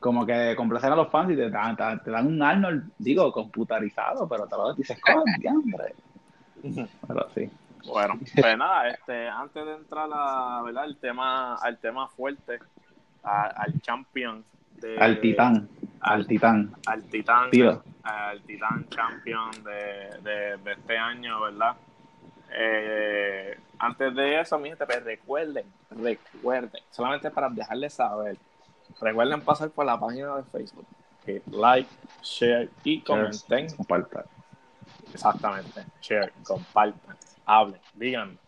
[0.00, 3.30] Como que complacen a los fans y te dan, te, te dan un Arnold, digo,
[3.32, 4.98] computarizado, pero te lo dices,
[5.48, 5.94] hombre.
[7.06, 7.50] Pero sí.
[7.86, 10.84] Bueno, pues nada, este, antes de entrar a, ¿verdad?
[10.84, 12.58] al tema, al tema fuerte,
[13.24, 14.44] a- al champion
[14.80, 15.68] de, Al titán,
[16.00, 16.74] al titán.
[16.86, 17.82] al titán, Tío.
[18.02, 21.74] al titán champion de, de, de este año, ¿verdad?
[22.54, 28.36] Eh, antes de eso, mi gente, pues recuerden, recuerden, solamente para dejarles saber,
[29.00, 30.86] recuerden pasar por la página de Facebook,
[31.24, 31.88] hit like,
[32.22, 33.74] share y comenten.
[33.76, 34.24] Comparta.
[35.14, 35.84] Exactamente.
[36.00, 37.16] Share, compartan,
[37.46, 38.38] hablen, digan.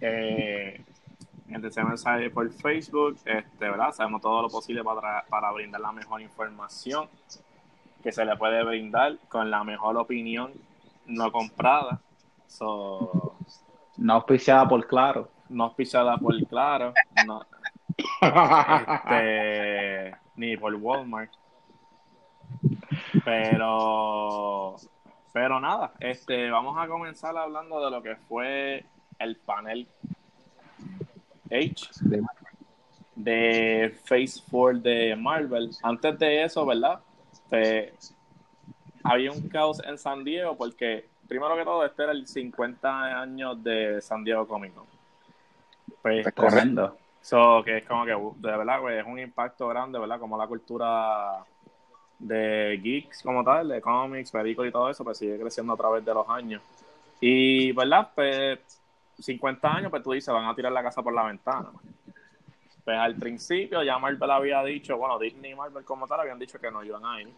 [0.00, 0.82] Eh,
[1.48, 3.92] ese mensaje por Facebook, este, ¿verdad?
[3.92, 7.08] Sabemos todo lo posible para, para brindar la mejor información
[8.02, 10.52] que se le puede brindar con la mejor opinión
[11.06, 12.00] no comprada.
[12.46, 13.36] So,
[13.96, 15.28] No auspiciada por claro.
[15.48, 16.94] no auspiciada por Claro,
[17.26, 17.44] no,
[18.22, 21.32] este, ni por Walmart.
[23.24, 24.76] Pero,
[25.32, 28.84] pero nada, este, vamos a comenzar hablando de lo que fue
[29.18, 29.86] el panel
[31.50, 31.88] H
[33.16, 35.70] de- Phase 4 de Marvel.
[35.82, 37.00] Antes de eso, ¿verdad?
[37.48, 38.14] Pues,
[39.02, 43.62] había un caos en San Diego porque, primero que todo, este era el 50 años
[43.62, 44.86] de San Diego Comic Con.
[46.02, 46.96] Pues, Es correcto.
[47.22, 50.18] So, que es como que, de verdad, güey, es un impacto grande, ¿verdad?
[50.18, 51.44] Como la cultura
[52.20, 56.04] de geeks como tal, de cómics, películas y todo eso, pues sigue creciendo a través
[56.04, 56.62] de los años.
[57.20, 58.10] Y, ¿verdad?
[58.14, 58.58] Pues
[59.18, 61.70] 50 años, pues tú dices, van a tirar la casa por la ventana.
[62.84, 66.58] Pues al principio ya Marvel había dicho, bueno, Disney y Marvel como tal habían dicho
[66.58, 67.28] que no iban a ir,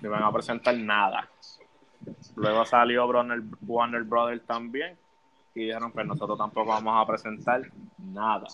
[0.00, 1.28] no iban a presentar nada.
[2.36, 4.96] Luego salió Warner, Warner Brothers también
[5.54, 7.62] y dijeron, pues nosotros tampoco vamos a presentar
[7.98, 8.46] nada.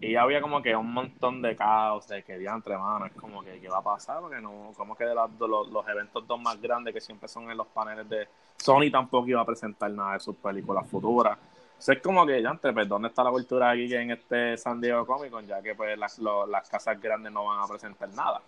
[0.00, 3.42] Y ya había como que un montón de caos de que diantre, mano, es como
[3.42, 6.60] que qué va a pasar, porque no, como que de los, los eventos dos más
[6.60, 10.20] grandes que siempre son en los paneles de Sony tampoco iba a presentar nada de
[10.20, 11.38] sus películas futuras.
[11.78, 15.06] Sea, es como que, diantre, pues ¿dónde está la cultura aquí en este San Diego
[15.06, 15.46] Comic Con?
[15.46, 18.40] Ya que pues las, las casas grandes no van a presentar nada.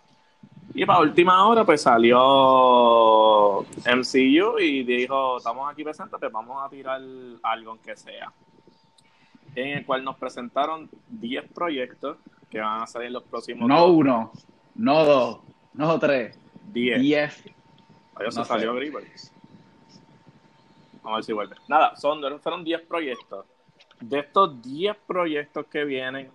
[0.73, 6.69] Y para última hora, pues salió MCU y dijo, estamos aquí presentes, pues vamos a
[6.69, 7.01] tirar
[7.43, 8.31] algo aunque sea.
[9.57, 12.17] En el cual nos presentaron 10 proyectos
[12.49, 14.31] que van a salir en los próximos No dos- uno,
[14.75, 15.39] no dos,
[15.73, 16.39] no tres,
[16.71, 17.01] 10.
[17.01, 17.43] diez.
[18.15, 18.73] Adiós, No se salió.
[18.75, 19.03] Grieber.
[21.01, 21.55] Vamos a ver si vuelve.
[21.67, 23.45] Nada, son, fueron 10 proyectos.
[23.99, 26.31] De estos 10 proyectos que vienen,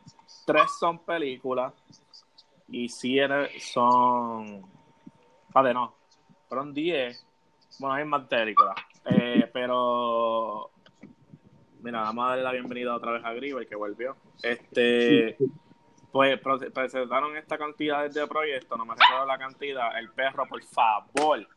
[0.47, 1.73] 3 son películas
[2.68, 4.62] y 7 son.
[5.51, 5.95] Vale, no.
[6.49, 7.25] Fueron 10.
[7.79, 8.75] Bueno, hay más películas.
[9.05, 10.70] Eh, pero.
[11.83, 14.16] Mira, vamos a darle la bienvenida otra vez a Grieber que volvió.
[14.43, 15.37] Este.
[16.12, 16.39] Pues
[16.72, 19.99] presentaron esta cantidad de proyectos, no me recuerdo la cantidad.
[19.99, 21.49] El perro, por favor.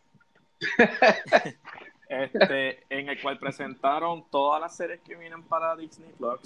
[2.10, 6.40] este, en el cual presentaron todas las series que vienen para Disney Plus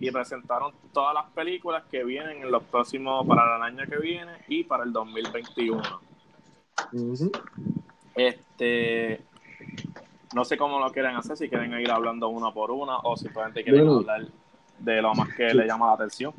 [0.00, 4.32] y presentaron todas las películas que vienen en los próximos, para el año que viene
[4.48, 5.82] y para el 2021.
[6.92, 7.30] Ujú.
[8.14, 9.22] Este,
[10.34, 13.62] no sé cómo lo quieren hacer, si quieren ir hablando una por una o simplemente
[13.62, 14.00] quieren Bueno.
[14.00, 14.26] hablar
[14.78, 16.32] de lo más que le llama la atención.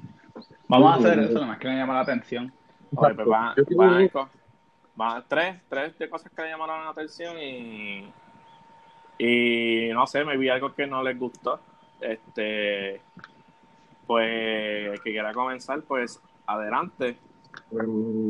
[0.68, 2.52] Vamos a hacer eso, nada más que me llama la atención.
[2.96, 4.10] Oye, pues van, van
[4.96, 8.12] van a- tres, tres de cosas que le llamaron la atención y,
[9.18, 11.60] Y no sé, me vi algo que no les gustó.
[12.02, 13.00] Este,
[14.06, 17.18] pues, que quiera comenzar, pues adelante.
[17.72, 17.88] Pues,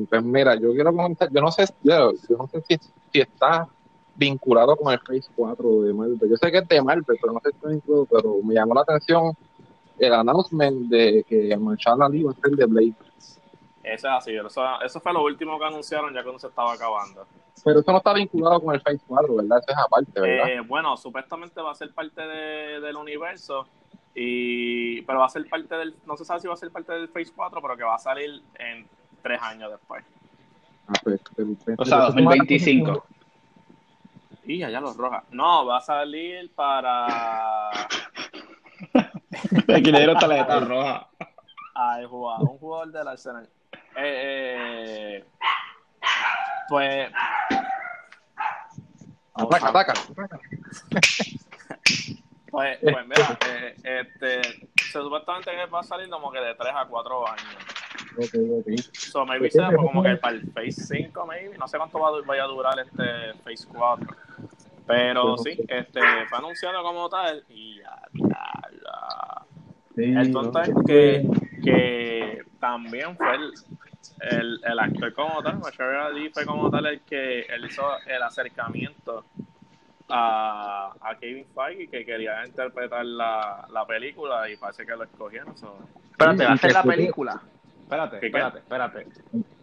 [0.10, 2.78] pues mira, yo quiero comentar, yo no sé, yo, yo no sé si,
[3.12, 3.68] si está
[4.16, 6.20] vinculado con el Phase 4 de Marvel.
[6.30, 8.74] Yo sé que es de Marvel, pero no sé si está vinculado, pero me llamó
[8.74, 9.34] la atención
[10.00, 12.94] el announcement de que Marshall Ali va a ser de Blade.
[13.84, 17.26] Eso es así, eso, eso fue lo último que anunciaron ya cuando se estaba acabando.
[17.64, 19.60] Pero eso no está vinculado con el Phase 4, ¿verdad?
[19.60, 20.50] Eso es aparte, ¿verdad?
[20.50, 23.68] Eh, bueno, supuestamente va a ser parte de- del universo,
[24.16, 26.94] y pero va a ser parte del, no se sabe si va a ser parte
[26.94, 28.88] del Phase 4, pero que va a salir en
[29.22, 30.04] tres años después.
[30.88, 33.06] Ah, pues, el- el- O sea, 2025.
[34.46, 35.24] Y allá los rojas.
[35.32, 37.70] No, va a salir para
[39.76, 41.08] Aquí le dieron tarjeta roja.
[41.74, 43.50] al jugador, un jugador del Arsenal.
[43.98, 45.26] Eh, eh,
[46.70, 47.12] pues
[49.36, 49.94] Ataca, ataca.
[52.52, 54.42] Pues, pues mira, eh, este,
[54.82, 57.56] se supuestamente que va a salir como que de 3 a 4 años.
[58.18, 58.68] Ok, ok.
[58.94, 61.58] So, maybe sea como que para el Phase 5, maybe.
[61.58, 64.08] No sé cuánto va, vaya a durar este Phase 4.
[64.88, 68.62] Pero sí, este, fue anunciado como tal y ya, ya,
[69.96, 70.22] ya.
[70.22, 71.28] El tonto es que,
[71.64, 73.54] que también fue el,
[74.32, 78.22] el, el actor como tal, Mahershala Ali fue como tal el que él hizo el
[78.22, 79.26] acercamiento
[80.10, 85.58] a, a Kevin Feige que quería interpretar la, la película y parece que lo escogieron.
[85.58, 85.78] so.
[86.12, 87.42] Espérate, Sí, va a la película.
[87.86, 88.26] Espérate, ¿Qué, qué?
[88.28, 89.08] espérate, espérate.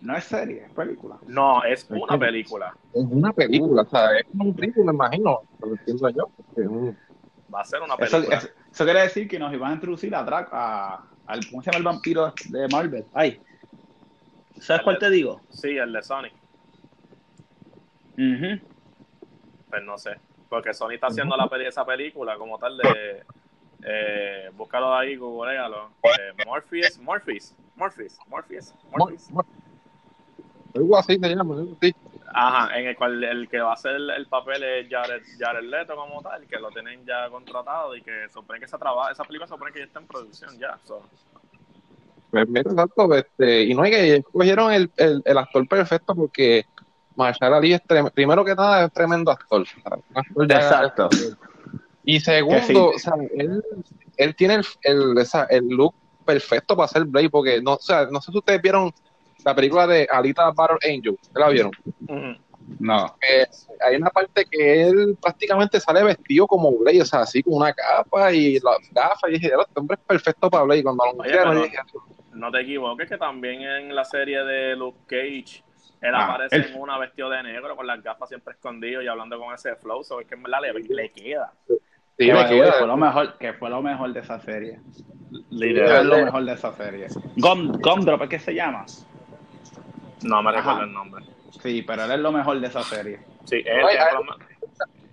[0.01, 1.19] No es serie, es película.
[1.27, 2.77] No, es una película.
[2.93, 5.41] Es una película, o sea, es un ritmo, me imagino.
[5.61, 6.31] Lo entiendo yo.
[6.37, 6.95] porque
[7.53, 8.37] Va a ser una película.
[8.37, 11.71] eso- eso quiere decir que nos iban a introducir a Drac, a, al, ¿cómo se
[11.71, 13.07] llama el vampiro de Marvel?
[13.13, 13.43] Ay.
[14.61, 15.43] ¿Sabes cuál te digo?
[15.49, 16.29] Sí, el de Sony.
[18.17, 18.61] Ujú.
[19.69, 20.21] Pues no sé.
[20.49, 23.25] Porque Sony está haciendo la peli- esa película como tal de.
[23.85, 25.91] Eh, búscalo ahí, googlealo.
[26.05, 29.29] Eh, Morpheus, Morpheus, Morpheus, Morpheus, Morpheus.
[30.75, 31.95] Algo así se llama, así.
[32.35, 35.95] Ajá, en el cual el que va a hacer el papel es Jared, Jared Leto
[35.95, 39.47] como tal, que lo tienen ya contratado y que supone que esa, traba, esa película
[39.47, 40.79] supone que ya está en producción ya.
[40.85, 41.03] so.
[42.31, 46.65] Pues mira, exacto, este, y no hay que escogieron el, el, el actor perfecto porque
[47.17, 49.67] Marshall Ali es trem- primero que nada es tremendo actor.
[50.49, 51.11] ya- Exacto.
[52.05, 52.75] Y segundo, sí.
[52.77, 53.63] o sea, él,
[54.17, 55.95] él tiene el, el, esa- el look
[56.25, 58.93] perfecto para hacer Blade, porque no, o sea, no sé si ustedes vieron
[59.45, 61.73] la película de Alita Battle Angel, ¿ustedes la vieron?
[62.09, 62.41] Ujú.
[62.79, 63.17] No.
[63.29, 63.47] Eh,
[63.81, 67.73] hay una parte que él prácticamente sale vestido como Blade, o sea, así con una
[67.73, 71.11] capa y las gafas, y dije, "Ya, este hombre es perfecto para Blade, cuando lo
[71.23, 71.77] Oye, pero- dije,
[72.35, 75.63] No te equivoques que también en la serie de Luke Cage
[76.01, 79.07] él Ah, aparece él- en una vestido de negro con las gafas siempre escondido y
[79.09, 81.53] hablando con ese flow, so es que en verdad le, le queda.
[82.19, 82.73] Sí, Que, queda.
[82.73, 84.81] fue lo mejor, que fue lo mejor de esa serie.
[85.51, 86.01] Literal.
[86.01, 87.07] Es lo mejor de esa serie.
[87.37, 88.85] Gum, Gumdrop, ¿es que se llama?
[90.23, 91.25] No me recuerdo el nombre.
[91.63, 93.21] Sí, pero él es lo mejor de esa serie.
[93.45, 94.47] Sí, él, Ay, él-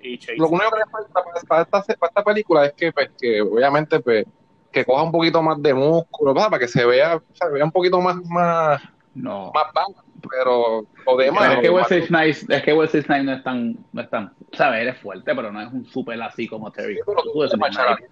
[0.02, 0.38] y Chase.
[0.38, 3.42] Lo único que le falta para, para esta, para esta película es que, pues, que
[3.42, 4.26] obviamente, pues,
[4.72, 6.50] que coja un poquito más de músculo, ¿verdad?
[6.50, 8.82] para que se vea, o sea, vea un poquito más, más,
[9.16, 9.52] No.
[9.54, 9.96] más bajo,
[10.28, 11.44] pero lo demás.
[11.44, 14.34] Pero es que Wesley Snipes, es que Wesley Snipes no es tan, no es tan,
[14.54, 16.96] sabes, eres fuerte, pero no es un super así como Terry.
[16.96, 18.08] Sí, pero tú, es flaquito,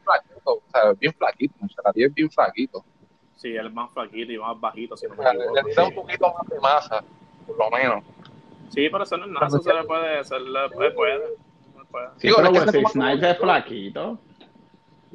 [0.45, 2.85] o sea, bien flaquito, Marshall Ali es bien flaquito.
[3.35, 5.55] Sí, él es más flaquito y más bajito, si no me le, equivoco.
[5.55, 7.03] le necesita un poquito más de masa,
[7.45, 8.03] por lo menos.
[8.69, 11.37] Sí, pero eso no es nada, eso se le puede, se le puede, puede.
[12.17, 14.19] Sí, pero es Wesley Snipes es flaquito.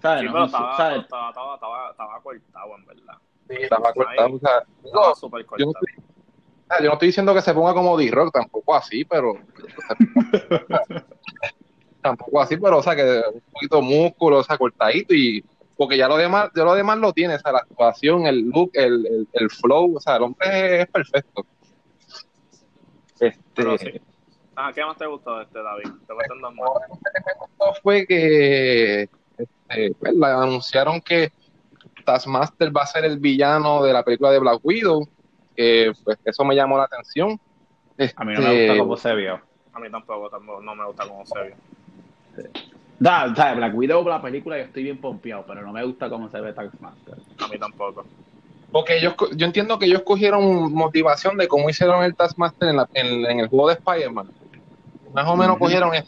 [0.00, 0.20] ¿Sabes?
[0.20, 1.02] Sí, No pero es estaba, ¿sabes?
[1.02, 3.14] estaba, estaba, estaba, estaba cortado, en verdad.
[3.48, 5.72] Sí, estaba cortado, o sea, yo no, cortado.
[5.72, 6.01] estoy,
[6.72, 9.34] sea, yo no estoy diciendo que se ponga como D-Rock, tampoco así, pero.
[12.02, 15.44] tampoco así, pero, o sea, que un poquito de músculo, o sea, cortadito y.
[15.76, 18.70] Porque ya lo demás, ya lo demás lo tiene, o sea, la actuación, el look,
[18.74, 21.46] el, el, el flow, o sea, el hombre es perfecto.
[23.18, 23.90] Este, Pero sí.
[24.54, 25.90] Ah, ¿qué más te gustó de este, David?
[26.06, 26.54] Te dos más.
[26.56, 29.08] Lo que me gustó fue que
[29.38, 31.32] este, pues, la- anunciaron que
[32.04, 35.08] Taskmaster va a ser el villano de la película de Black Widow,
[35.54, 37.38] que pues eso me llamó la atención.
[38.16, 39.40] A mí no me Este, gusta cómo se vio.
[39.72, 41.54] A mí tampoco, tampoco no me gusta cómo se ve.
[42.98, 43.56] Da, ¿sabes?
[43.56, 46.52] Black Widow, la película, yo estoy bien pompeado, pero no me gusta cómo se ve
[46.52, 47.14] Taskmaster.
[47.38, 48.04] A mí tampoco.
[48.70, 52.88] Porque ellos, yo entiendo que ellos cogieron motivación de cómo hicieron el Taskmaster en, la-
[52.94, 54.30] en- en el juego de Spider-Man.
[55.12, 56.06] Más o menos cogieron ese,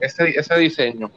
[0.00, 1.10] ese, ese diseño.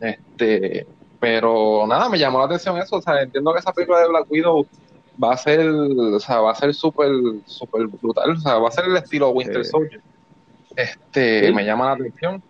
[0.00, 0.86] Este,
[1.18, 2.96] pero nada, me llamó la atención eso.
[2.96, 4.66] O sea, entiendo que esa película de Black Widow
[5.22, 7.10] va a ser, o sea, va a ser súper,
[7.46, 8.30] súper brutal.
[8.32, 9.70] O sea, va a ser el estilo Winter Sí.
[9.70, 10.00] Soldier.
[10.76, 11.52] Este, Sí.
[11.54, 12.42] me llama la atención.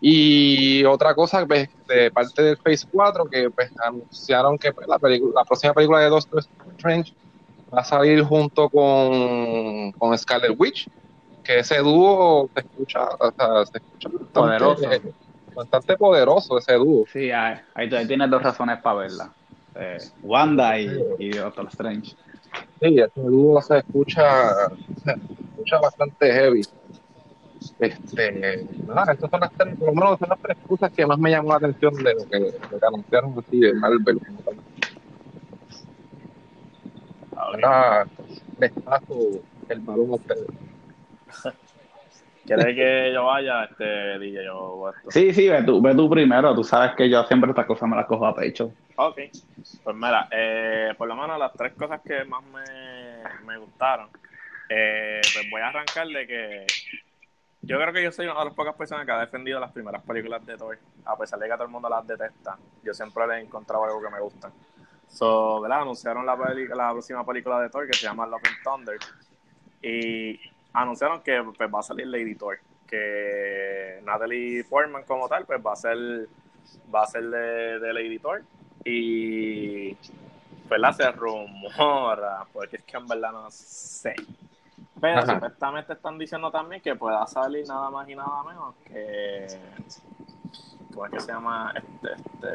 [0.00, 4.98] Y otra cosa, pues, de parte del Phase 4, que pues, anunciaron que pues, la,
[4.98, 6.44] película, la próxima película de Doctor
[6.76, 7.12] Strange
[7.74, 10.88] va a salir junto con, con Scarlet Witch,
[11.42, 14.82] que ese dúo se escucha, o sea, se escucha bastante Poderoso.
[15.54, 17.04] bastante poderoso ese dúo.
[17.10, 19.32] Sí, ahí, ahí tienes dos razones para verla.
[19.78, 22.16] Eh, Wanda y, y Doctor Strange.
[22.80, 24.68] Sí, ese dúo se escucha,
[25.04, 26.62] se escucha bastante heavy.
[27.78, 31.18] Este, nada, estas son las tres, por lo menos son las tres cosas que más
[31.18, 32.38] me llamó la atención de lo que,
[32.70, 34.20] lo que anunciaron así de Marvel.
[37.34, 38.06] Ahora
[38.58, 39.14] les paso
[39.68, 40.46] el balón a ustedes.
[42.46, 43.64] ¿Quieres que yo vaya?
[43.64, 45.10] Este, DJ, yo esto.
[45.10, 46.54] Sí, sí, ve tú, ve tú primero.
[46.54, 48.72] Tú sabes que yo siempre estas cosas me las cojo a pecho.
[48.96, 49.18] Ok,
[49.84, 54.08] pues mira, eh, por lo menos las tres cosas que más me, me gustaron,
[54.68, 56.66] eh, pues voy a arrancar de que
[57.62, 60.02] yo creo que yo soy una de las pocas personas que ha defendido las primeras
[60.02, 63.38] películas de Thor, a pesar de que todo el mundo las detesta, yo siempre les
[63.38, 64.50] he encontrado algo que me gusta.
[65.08, 65.82] So, ¿verdad?
[65.82, 68.98] Anunciaron la, la próxima película de Thor que se llama Love and Thunder
[69.82, 70.40] y
[70.76, 75.72] anunciaron que pues, va a salir Lady Thor, que Natalie Portman como tal pues va
[75.72, 76.28] a ser
[76.94, 78.42] va a ser de, de Lady Thor
[78.84, 79.96] y
[80.68, 80.92] ¿verdad?
[80.92, 84.14] se rumora porque es que en verdad no sé
[85.00, 85.34] pero Ajá.
[85.34, 89.46] supuestamente están diciendo también que pueda salir nada más y nada menos que
[90.94, 91.72] ¿cómo es que se llama?
[91.74, 92.48] este, este...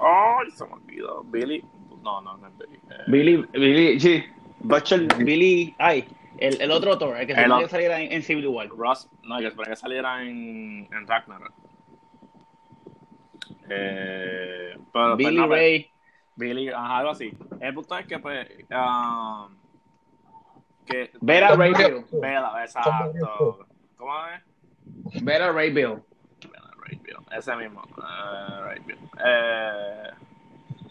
[0.00, 0.50] ¡ay!
[0.52, 1.64] se me olvidó Billy
[2.02, 4.24] no, no, no es Billy Eh, Billy, Billy, sí.
[4.60, 6.08] Butcher, Billy, ay,
[6.38, 8.68] el, el otro Thor, el que se El supone que saliera en, en Civil War.
[8.68, 11.52] Ross, no, que espera que saliera en, en Ragnarok.
[13.68, 15.90] Eh, pero, Billy pues, no, pues, Ray,
[16.36, 17.32] Billy, ajá, algo así.
[17.60, 19.48] El punto es que, pues, ah,
[20.86, 23.66] que Vera Ray Bill, Vela, exacto.
[23.96, 25.24] ¿Cómo es?
[25.24, 26.02] Vera Ray Bill.
[26.48, 27.82] Vela, Ray Bill, ese mismo.
[27.98, 28.98] eh, Ray Bill.
[29.24, 30.10] Eh,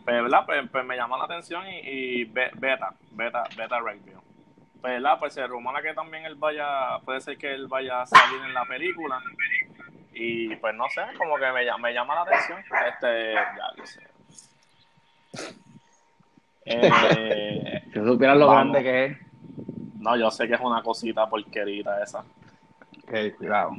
[0.04, 0.46] pues, ¿verdad?
[0.46, 4.16] Pues, pues me llamó la atención y, y Be- Beta, Beta, Beta Ray Bill.
[4.86, 5.18] Pues, ¿verdad?
[5.18, 8.54] Pues se rumora que también él vaya, puede ser que él vaya a salir en
[8.54, 9.20] la película.
[10.14, 12.60] Y pues no sé, como que me, llama- me llama la atención.
[12.88, 14.08] Este, ya lo sé.
[16.66, 18.74] Eh, Si supieras lo Vamos.
[18.74, 19.18] grande que es.
[20.00, 22.20] no, yo sé que es una cosita porquerita esa.
[22.20, 23.72] Ok, cuidado.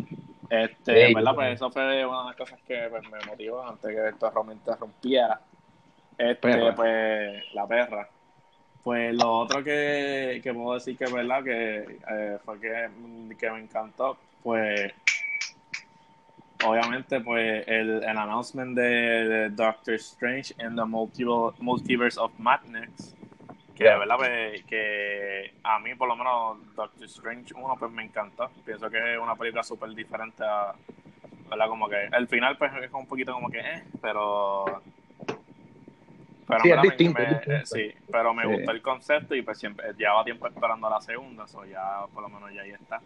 [0.50, 1.30] Este, Sí, ¿verdad?
[1.30, 4.44] yo Pues eso fue una de las cosas que pues, me motivó antes que esto
[4.44, 5.40] me interrumpiera.
[6.18, 6.74] Este, Perra.
[6.74, 8.08] pues, la perra.
[8.86, 12.88] Pues lo otro que, que puedo decir que es verdad que eh, fue que,
[13.36, 14.92] que me encantó, pues
[16.64, 23.16] obviamente pues el, el announcement de, de Doctor Strange in the Multiple, Multiverse of Madness
[23.74, 28.04] que de verdad pues, que a mí por lo menos Doctor Strange 1 pues me
[28.04, 28.48] encantó.
[28.64, 30.76] Pienso que es una película súper diferente a
[31.50, 34.80] verdad como que el final pues es un poquito como que eh, pero
[36.46, 37.52] pero Sí, es distinto, me- es distinto.
[37.52, 38.48] eh, sí pero me Sí.
[38.52, 42.28] gustó el concepto y pues siempre llevaba tiempo esperando la segunda o ya por lo
[42.28, 43.00] menos ya ahí está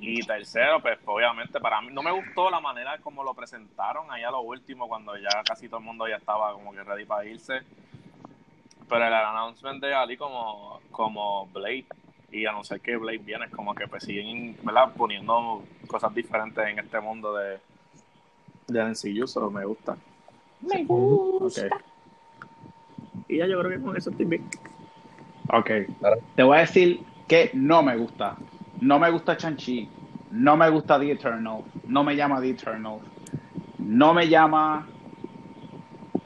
[0.00, 4.30] y tercero, pues obviamente para mí no me gustó la manera como lo presentaron allá
[4.30, 7.60] lo último, cuando ya casi todo el mundo ya estaba como que ready para irse.
[8.86, 11.86] Pero el announcement de Ali como, como Blade,
[12.30, 14.92] y a no ser que Blade viene, es como que pues siguen ¿verdad?
[14.94, 17.58] poniendo cosas diferentes en este mundo de,
[18.66, 19.96] de MCU, eso me gusta.
[20.60, 21.68] Me gusta.
[23.28, 24.44] Y ya yo creo que con eso estoy bien.
[25.48, 25.70] Ok.
[25.98, 26.16] Claro.
[26.34, 28.36] Te voy a decir que no me gusta.
[28.80, 29.88] No me gusta Chanchi.
[30.30, 31.62] No me gusta The Eternal.
[31.86, 32.98] No me llama The Eternal.
[33.78, 34.86] No me llama.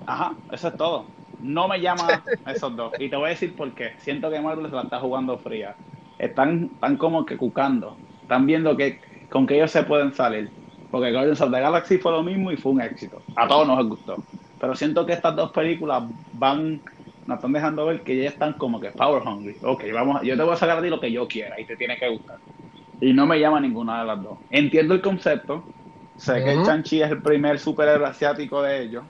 [0.06, 1.06] Ajá, eso es todo.
[1.40, 2.92] No me llama esos dos.
[2.98, 3.92] Y te voy a decir por qué.
[3.98, 5.76] Siento que Marvel se la está jugando fría.
[6.18, 7.96] Están, están como que cucando.
[8.22, 10.50] Están viendo que con que ellos se pueden salir.
[10.90, 13.22] Porque Guardians of the Galaxy fue lo mismo y fue un éxito.
[13.36, 14.16] A todos nos gustó.
[14.58, 16.82] Pero siento que estas dos películas van
[17.26, 19.58] nos están dejando ver que ya están como que power hungry.
[19.62, 21.76] Ok, vamos, yo te voy a sacar a ti lo que yo quiera y te
[21.76, 22.36] tiene que gustar.
[23.00, 24.40] Y no me llama ninguna de las dos.
[24.50, 25.72] Entiendo el concepto.
[26.16, 26.62] Sé que Ujú.
[26.62, 29.06] Chanchi es el primer superhéroe asiático de ellos.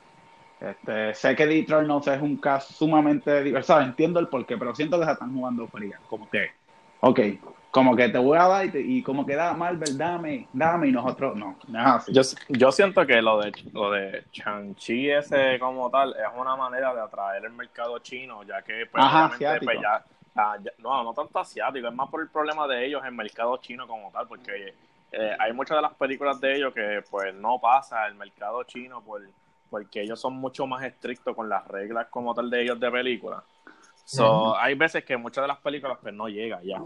[0.61, 3.80] Este, sé que The Eternals es un caso sumamente diverso.
[3.80, 6.01] Entiendo el porqué, pero siento que se están jugando fría.
[6.07, 6.49] Como que,
[7.01, 7.20] ok,
[7.70, 10.88] como que te voy a dar y, te- y como que da Marvel, dame, dame
[10.88, 11.58] y nosotros no.
[11.68, 12.12] No así.
[12.12, 16.94] Yo, yo siento que lo de lo de Chanchi ese como tal es una manera
[16.94, 20.04] de atraer el mercado chino, ya que pues, Ajá, pues, ya,
[20.62, 23.86] ya- no, no tanto asiático, es más por el problema de ellos el mercado chino
[23.86, 24.74] como tal, porque
[25.12, 29.02] eh, hay muchas de las películas de ellos que pues no pasa el mercado chino
[29.02, 29.22] por,
[29.70, 33.42] porque ellos son mucho más estrictos con las reglas como tal de ellos de película.
[34.04, 36.80] So, Hay veces que muchas de las películas pues no llega ya.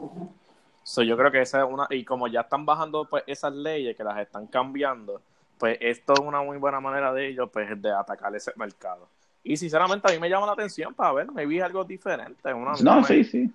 [0.83, 3.97] So, yo creo que esa es una, y como ya están bajando pues esas leyes
[3.97, 5.20] que las están cambiando,
[5.59, 9.09] pues esto es una muy buena manera de ellos, pues, de atacar ese mercado.
[9.45, 12.53] Y sinceramente a mí me llama la atención para ver, me vi algo diferente.
[12.53, 13.51] Una, no, sí, sí.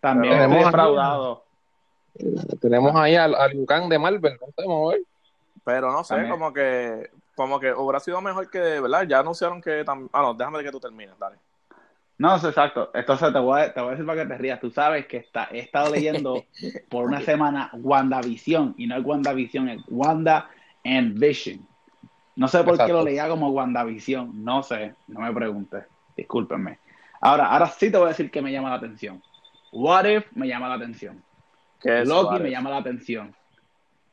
[0.00, 1.44] También tenemos defraudado.
[2.60, 5.02] Tenemos ahí al, al Lucan de Marvel, no sabemos ver.
[5.64, 6.32] Pero no sé, También.
[6.32, 9.02] como que como que hubiera sido mejor que, ¿verdad?
[9.06, 9.84] Ya anunciaron que...
[9.84, 11.36] tam- Ah, no, déjame que tú termines, dale.
[12.18, 12.90] No, exacto.
[12.94, 14.60] Entonces te voy, a, te voy a decir para que te rías.
[14.60, 16.44] Tú sabes que está, he estado leyendo
[16.88, 20.48] por una semana WandaVision y no es WandaVision, es Wanda
[20.84, 21.66] and Vision.
[22.36, 24.44] No sé por qué lo leía como WandaVision.
[24.44, 25.84] No sé, no me preguntes.
[26.16, 26.78] Discúlpenme.
[27.20, 29.22] Ahora, ahora sí te voy a decir que me llama la atención.
[29.72, 31.22] What If me llama la atención.
[31.80, 33.34] Que es Loki me llama la atención.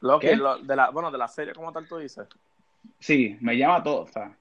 [0.02, 0.36] Loki, ¿Qué?
[0.36, 2.28] lo- de la, bueno, de la serie como tal tú dices.
[3.00, 4.02] Sí, me llama todo.
[4.02, 4.36] O sea,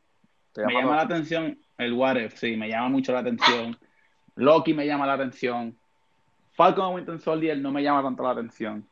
[0.56, 3.76] me llama la atención el What sí, me llama mucho la atención.
[4.36, 5.76] Loki me llama la atención.
[6.52, 8.86] Falcon and Winter Soldier no me llama tanto la atención.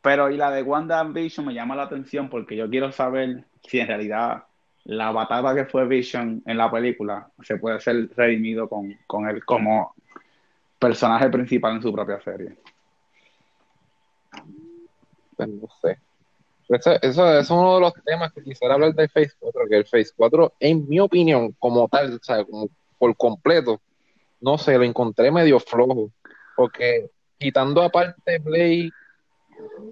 [0.00, 3.78] Pero y la de Wanda Vision me llama la atención porque yo quiero saber si
[3.78, 4.44] en realidad
[4.84, 9.44] la batalla que fue Vision en la película se puede ser redimido con, con él
[9.44, 9.94] como
[10.78, 12.56] personaje principal en su propia serie.
[15.38, 15.98] No sé.
[16.76, 19.76] Eso, eso, eso es uno de los temas que quisiera hablar del Phase 4, que
[19.76, 22.68] el Phase 4, en mi opinión, como tal, o sea, como
[22.98, 23.80] por completo,
[24.40, 26.10] no sé, lo encontré medio flojo,
[26.56, 28.90] porque quitando aparte Blade,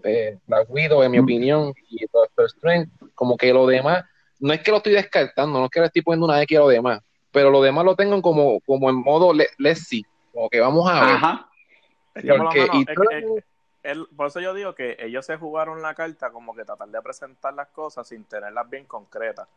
[0.04, 4.04] eh, Black Widow, en mi opinión, y Doctor Strange, como que lo demás,
[4.38, 6.60] no es que lo estoy descartando, no es que le estoy poniendo una X a
[6.60, 7.00] lo demás,
[7.30, 10.88] pero lo demás lo tengo como, como en modo le- let's see, como que vamos
[10.90, 11.14] a ver.
[11.16, 11.48] Ajá.
[12.14, 13.44] Es que por lo Porque- menos, y todo- es-
[13.82, 17.02] el- por eso yo digo que ellos se jugaron la carta como que tratar de
[17.02, 19.48] presentar las cosas sin tenerlas bien concretas.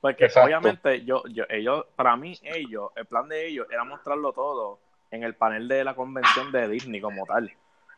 [0.00, 0.46] Porque Exacto.
[0.46, 4.78] obviamente yo, yo, ellos, para mí, ellos, el plan de ellos era mostrarlo todo
[5.10, 7.52] en el panel de la convención de Disney como tal.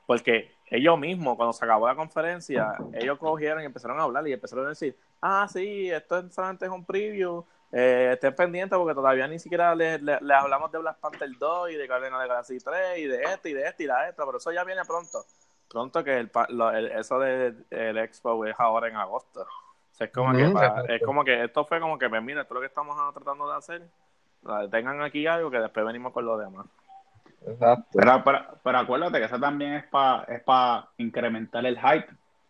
[0.07, 4.33] Porque ellos mismos, cuando se acabó la conferencia, ellos cogieron y empezaron a hablar y
[4.33, 8.95] empezaron a decir, ah, sí, esto es- solamente es un preview, eh, estén pendientes porque
[8.95, 12.22] todavía ni siquiera les le, le hablamos de Black Panther 2 y de Guardians of
[12.22, 14.64] the Galaxy 3 y de este y de este y de esto, pero eso ya
[14.64, 15.24] viene pronto.
[15.73, 19.41] Pronto que el, pa- lo- el- eso de el expo es ahora en agosto.
[19.41, 20.45] O sea, es como que
[20.95, 23.11] es como que esto fue como que pues, mira, esto es lo que estamos ah,
[23.14, 23.83] tratando de hacer.
[24.45, 26.66] Ah, Tengan aquí algo que después venimos con lo demás.
[27.47, 27.87] Exacto.
[27.93, 32.07] Pero, pero, pero acuérdate que eso también es para es pa incrementar el hype,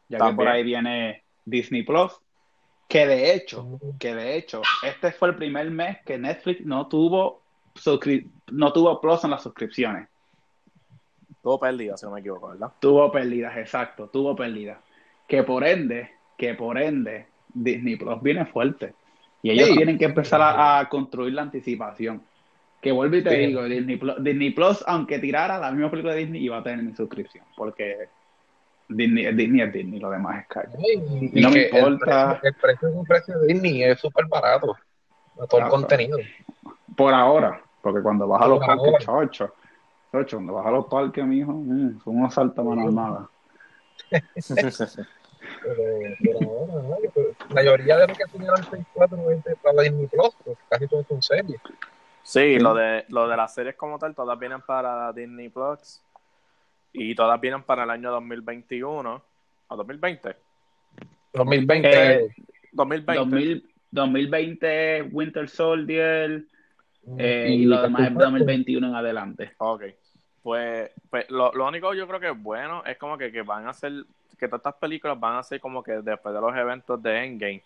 [0.08, 2.20] ya que por ahí viene Disney Plus,
[2.88, 7.42] que de hecho, que de hecho, este fue el primer mes que Netflix no tuvo
[7.74, 10.08] suscri- no tuvo Plus en las suscripciones.
[11.42, 12.70] Todo perdido, si no me equivoco, ¿verdad?
[12.78, 14.78] Tuvo pérdidas, exacto, tuvo pérdidas.
[15.26, 18.94] Que por ende, que por ende, Disney Plus viene fuerte.
[19.42, 19.76] Y ellos Sí.
[19.76, 22.22] tienen que empezar a, a construir la anticipación.
[22.80, 23.36] Que vuelvo y te Sí.
[23.46, 26.84] digo, Disney Plus, Disney Plus, aunque tirara la misma película de Disney, iba a tener
[26.84, 27.44] mi suscripción.
[27.56, 28.08] Porque
[28.88, 30.76] Disney, Disney es Disney, lo demás es calle.
[31.32, 32.38] Y, No me que el importa.
[32.40, 34.76] precio- El, precio es un precio de Disney, es súper barato.
[35.48, 36.18] Todo el contenido.
[36.96, 39.54] Por ahora, porque cuando vas a los parques, chocho,
[40.12, 43.28] chocho, cuando vas a los parques, mijo, mm, son unos saltos mano armada.
[44.08, 45.74] Pero,
[46.22, 46.96] pero ahora, ¿no?
[47.48, 50.60] la mayoría de lo que tuvieron el 64 es de- para la Disney Plus, porque
[50.68, 51.60] casi todo son series.
[52.22, 56.00] Sí, lo de, lo de las series como tal, todas vienen para Disney Plus
[56.92, 59.22] y todas vienen para el año 2021
[59.68, 60.36] o 2020.
[61.32, 61.88] 2020.
[61.90, 62.34] Eh,
[62.72, 63.14] 2020.
[63.20, 66.44] 2000 2020 Winter Soldier
[67.18, 68.38] eh, y, y lo demás es Captain Falcon.
[68.38, 69.52] 2021 en adelante.
[69.58, 69.82] Ok.
[70.42, 73.68] Pues, pues lo, lo único yo creo que es bueno es como que, que van
[73.68, 73.92] a ser,
[74.38, 77.62] que todas estas películas van a ser como que después de los eventos de Endgame,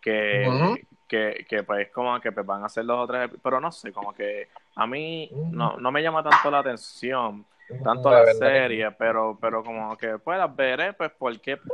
[0.00, 0.78] que, Ujú.
[1.08, 4.14] que, que pues como que pues, van a ser los otros, pero no sé, como
[4.14, 7.44] que a mí no, no me llama tanto la atención,
[7.82, 11.56] tanto La la, verdad que serie, pero, pero como que pues las veré, pues porque
[11.56, 11.70] pues,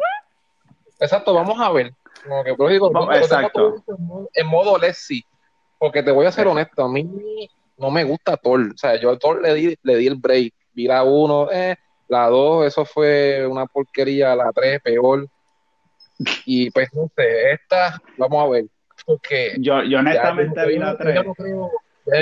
[1.00, 1.92] Exacto, vamos a ver.
[2.24, 3.76] Como que, pero digo, exacto.
[3.86, 5.24] en modo- En modo let's see.
[5.78, 6.50] Porque te voy a ser Sí.
[6.50, 7.48] honesto, a mí
[7.78, 8.60] no me gusta Thor.
[8.74, 10.52] O sea, yo a Thor le di, le di el break.
[10.74, 11.76] Vi la 1, eh,
[12.08, 15.26] la 2, eso fue una porquería, la 3, peor.
[16.44, 18.64] Y pues no sé, esta, vamos a ver.
[19.06, 21.14] Porque Yo, yo honestamente vi la no- 3.
[21.14, 21.70] Yo no creo,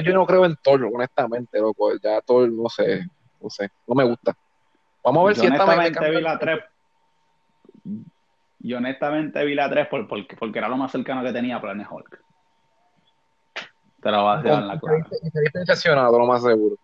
[0.03, 1.93] yo no creo en Thor, honestamente, loco.
[2.03, 3.07] Ya Thor, no sé,
[3.41, 4.37] no sé, no me gusta.
[5.03, 6.59] Vamos a ver Yo si esta me- me honestamente cambia vi la 3.
[8.59, 11.61] Yo honestamente vi la 3 por, porque, porque era lo más cercano que tenía a
[11.61, 12.21] Planet Hulk.
[14.07, 16.77] Te lo voy a en la saliste- y saliste decepcionado, lo más seguro.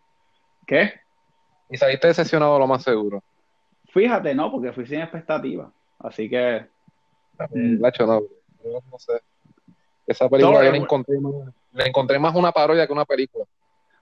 [0.66, 0.92] ¿Qué?
[1.70, 3.22] Y saliste decepcionado, lo más seguro.
[3.92, 5.70] Fíjate, no, porque fui sin expectativa.
[6.00, 6.66] Así que
[7.50, 7.80] Mm.
[7.80, 8.20] Nacho, no,
[8.64, 9.12] no sé.
[10.06, 11.32] Esa película Thor- yo le encontré, más,
[11.72, 13.44] le encontré más una parodia que una película.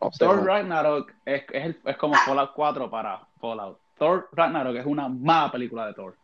[0.00, 0.44] No sé, Thor.
[0.44, 3.78] Ragnarok es, es, el- es como Fallout 4 para Fallout.
[3.98, 6.16] Thor Ragnarok es una mala película de Thor.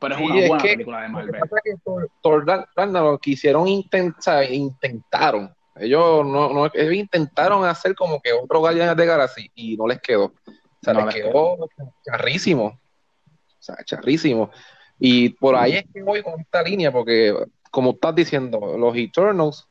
[0.00, 1.40] pero es Sí, una es buena que- película de Marvel.
[1.64, 5.52] que Thor- Thor Ragnarok quisieron intentar, intentaron.
[5.80, 10.00] Ellos no, no, ellos intentaron hacer como que otro Guardianes de Galaxy y no les
[10.00, 10.26] quedó.
[10.26, 11.68] O sea, No les les quedó
[12.04, 12.66] charrísimo.
[12.66, 14.50] O sea, charrísimo.
[14.98, 17.34] Y por ahí es que voy con esta línea, porque
[17.70, 19.68] como estás diciendo, los Eternals,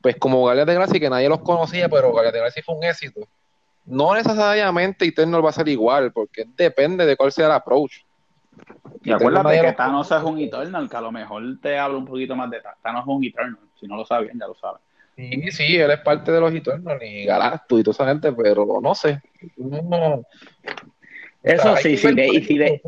[0.00, 2.84] pues como Guardianes de Galaxy, que nadie los conocía, pero Guardianes de Galaxy fue un
[2.84, 3.20] éxito.
[3.86, 7.98] No necesariamente Eternal va a ser igual, porque depende de cuál sea el approach.
[9.02, 10.38] Y acuérdate que Thanos es un.
[10.38, 12.62] Eternal, que a lo mejor te hablo un poquito más de.
[12.82, 13.58] Thanos es un Eternal.
[13.78, 14.80] Si no lo sabían, ya lo saben.
[15.16, 18.80] Sí, sí, él es parte de los Eternals y Galactus y toda esa gente, pero
[18.82, 19.20] no sé.
[19.56, 20.22] No,
[21.42, 22.82] Eso hay sí, que si de, y es si el de,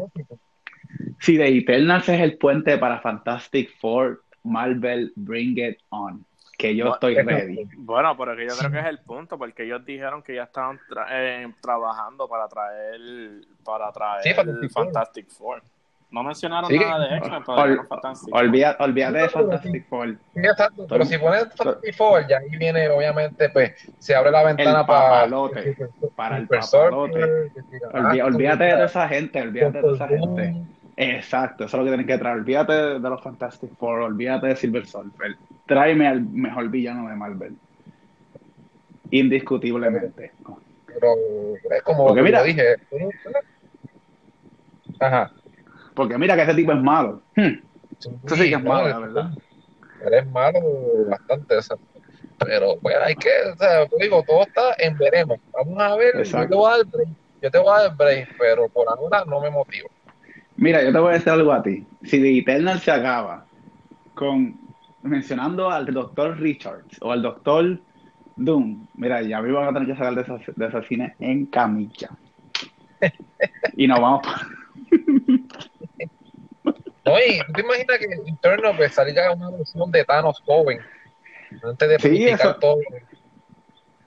[1.20, 6.24] si de Eternals es el puente para Fantastic Four, Marvel, bring it on.
[6.58, 7.68] Que yo Bueno, estoy ready.
[7.76, 10.78] Bueno, pero que yo creo que es el punto, porque ellos dijeron que ya estaban
[10.88, 13.00] tra- eh, trabajando para traer
[13.62, 14.84] para traer Sí, Fantastic Four.
[14.86, 15.62] Fantastic Four.
[16.16, 16.78] No mencionaron Sí.
[16.78, 18.40] nada de X-Men, pero Ol- Fantastic Four.
[18.42, 20.08] Olvida- olvídate de Fantastic Four.
[20.32, 24.42] Sí, exacto, pero si pones Fantastic Four, ya ahí viene, obviamente, pues, se abre la
[24.44, 25.76] ventana El para papalote,
[26.16, 27.50] para el papalote.
[27.92, 30.56] Olví- olvídate de toda esa gente, olvídate de toda esa gente.
[30.96, 32.36] Exacto, eso es lo que tienes que traer.
[32.38, 35.36] Olvídate de, de los Fantastic Four, olvídate de Silver Surfer.
[35.66, 37.54] Tráeme al mejor villano de Marvel.
[39.10, 40.32] Indiscutiblemente.
[40.86, 41.08] Pero
[41.76, 42.76] es como Porque lo mira- dije.
[44.98, 45.30] Ajá.
[45.96, 47.24] Porque mira que ese tipo es malo.
[47.34, 47.54] Hmm,
[48.26, 49.30] Eso sí que es no, malo, la verdad.
[50.06, 50.60] Él es malo
[51.08, 51.76] bastante, o sea,
[52.38, 55.38] pero pues hay que, o sea, digo, todo está en veremos.
[55.52, 57.08] Vamos a ver, yo te voy a dar break,
[57.40, 59.88] yo te voy a dar break, pero por ahora no me motivo.
[60.56, 61.86] Mira, yo te voy a decir algo a ti.
[62.02, 63.48] Si The Eternal se acaba
[64.14, 64.58] con
[65.02, 67.82] mencionando al doctor Richards o al doctor
[68.36, 71.46] Doom, mira, ya me van a tener que sacar de ese, de ese cine en
[71.46, 72.10] camilla.
[73.76, 74.46] Y nos vamos pa-
[77.06, 80.80] No, y ¿tú te imaginas que Interno pues salga una versión de Thanos joven
[81.62, 82.78] antes de Sí, eso- todo?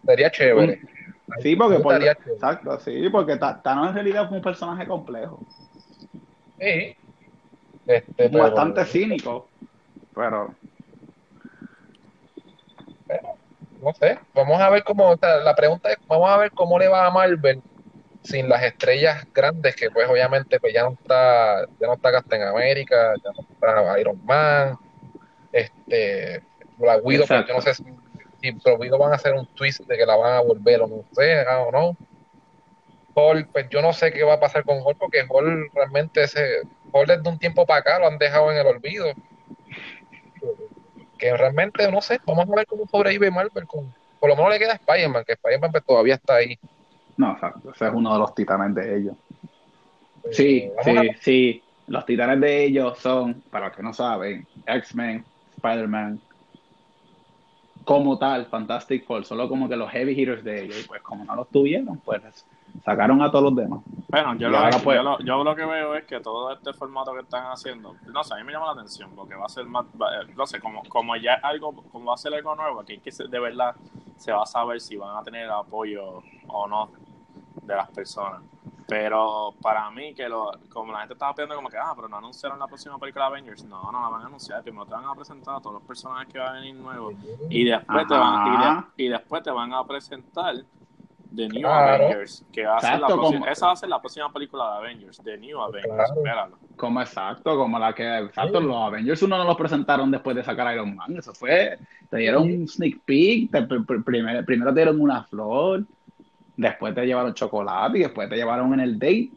[0.06, 0.82] Sería chévere.
[1.42, 2.34] Sí, porque por, Estaría chévere.
[2.34, 5.40] exacto, sí, porque Thanos en realidad fue un personaje complejo,
[6.60, 6.96] Sí.
[7.86, 9.50] Este, pero- bastante cínico,
[10.14, 10.54] pero
[13.82, 16.78] no sé, vamos a ver cómo, o sea, la pregunta es, vamos a ver cómo
[16.78, 17.64] le va a Marvel
[18.24, 22.44] sin las estrellas grandes que pues obviamente pues ya no está, ya no está Captain
[22.44, 24.78] América, ya no está Iron Man,
[25.52, 26.44] este,
[26.78, 27.48] Black Widow, pues, Exacto.
[27.48, 27.84] yo no sé si,
[28.42, 30.88] si Black Widow van a hacer un twist de que la van a volver o
[30.88, 31.98] no sé, ah, o no.
[33.16, 36.62] Hulk, pues yo no sé qué va a pasar con Hulk porque Hulk realmente ese,
[36.92, 39.14] Hulk desde un tiempo para acá lo han dejado en el olvido
[41.20, 44.60] que realmente no sé, vamos a ver cómo sobrevive Marvel con, por lo menos le
[44.60, 46.58] queda Spider-Man, que Spider-Man pues, todavía está ahí.
[47.20, 49.18] No, exacto, ese es uno de los titanes de ellos.
[50.32, 54.48] Sí, Eh, vamos sí, sí, los titanes de ellos son, para los que no saben,
[54.66, 55.26] X-Men,
[55.58, 56.22] Spider-Man,
[57.84, 61.26] como tal, Fantastic Four, solo como que los heavy hitters de ellos, y pues como
[61.26, 62.22] no los tuvieron, pues
[62.86, 63.82] sacaron a todos los demás.
[64.12, 66.74] Bueno, yo lo, ahora, pues- yo, lo, yo lo que veo es que todo este
[66.74, 69.50] formato que están haciendo, no sé, a mí me llama la atención porque va a
[69.50, 72.56] ser más, va- eh, no sé, como, como ya algo, como va a ser algo
[72.56, 73.76] nuevo, aquí que se- de verdad
[74.18, 76.92] se va a saber si van a tener apoyo o no
[77.62, 78.42] de las personas.
[78.88, 82.18] Pero para mí, que lo, como la gente estaba pidiendo como que, ah, pero no
[82.18, 85.06] anunciaron la próxima película de Avengers, no, no la van a anunciar, primero te van
[85.06, 87.14] a presentar a todos los personajes que van a venir nuevos
[87.50, 88.88] y después, te van, y, Ajá.
[88.98, 90.56] de- y después te van a presentar
[91.36, 92.06] The New Claro.
[92.06, 94.78] Avengers, que va a ser la como- esa va a ser la próxima película de
[94.80, 96.14] Avengers, The New Avengers, Claro.
[96.16, 96.58] espéralo.
[96.76, 98.66] Como exacto, como la que, exacto, Sí.
[98.66, 101.78] los Avengers uno no los presentaron después de sacar Iron Man, eso fue,
[102.10, 105.84] te dieron un sneak peek, te- pr- pr- primero, primero te dieron una flor,
[106.60, 109.30] después te llevaron chocolate y después te llevaron en el date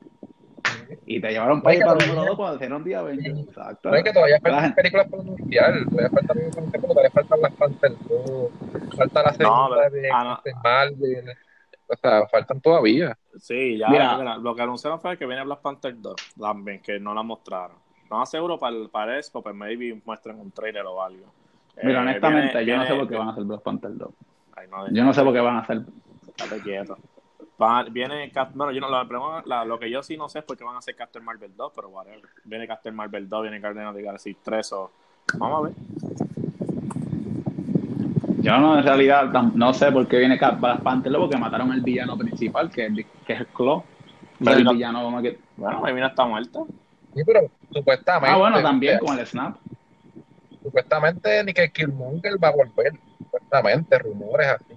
[1.07, 3.91] y te llevaron para, para pero- número dos cuando hicieron The Avengers, exacto.
[3.91, 7.41] No es que todavía faltan gente- películas por anunciar, todavía faltan películas, pero todavía faltan
[7.41, 8.51] las Panther 2,
[8.97, 10.35] falta la segunda pero- de ah, no.
[10.35, 11.25] Captain Marvel,
[11.89, 13.19] o sea, faltan todavía.
[13.39, 14.19] Sí, ya Mira.
[14.19, 17.77] mira, lo que anunciaron fue que viene Black Panther 2 también, que no la mostraron.
[18.11, 21.27] No más seguro para, el- para Expo, pues maybe muestren un trailer o algo.
[21.83, 24.11] Mira, Eh, honestamente, viene- yo no sé por qué van a hacer Black Panther 2.
[24.57, 25.81] Ay, no, Yo no sé por qué van a hacer.
[26.37, 26.99] Estate quieto.
[27.61, 30.45] Va- viene, bueno, yo no, la, pregunta- la- lo que yo sí no sé es
[30.45, 32.23] por qué van a hacer Captain Marvel 2, pero whatever.
[32.45, 34.91] Viene Captain Marvel 2, viene Guardians of the Galaxy 3, o
[35.39, 35.73] vamos a ver.
[38.41, 41.71] Yo no, en realidad no sé por qué viene Cap- Black Panther 2 porque mataron
[41.71, 42.93] al villano principal, que es,
[43.25, 43.85] que es el Claw.
[44.41, 45.39] Pero el no- villano como que...
[45.57, 46.67] Bueno, no está muerto.
[47.15, 49.57] Sí, pero supuestamente, Ah, bueno, también con el Snap.
[50.63, 54.75] supuestamente ni que Killmonger va a volver, supuestamente, rumores así.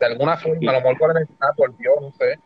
[0.00, 2.38] De alguna forma, a lo mejor con el Snap volvió, no sé.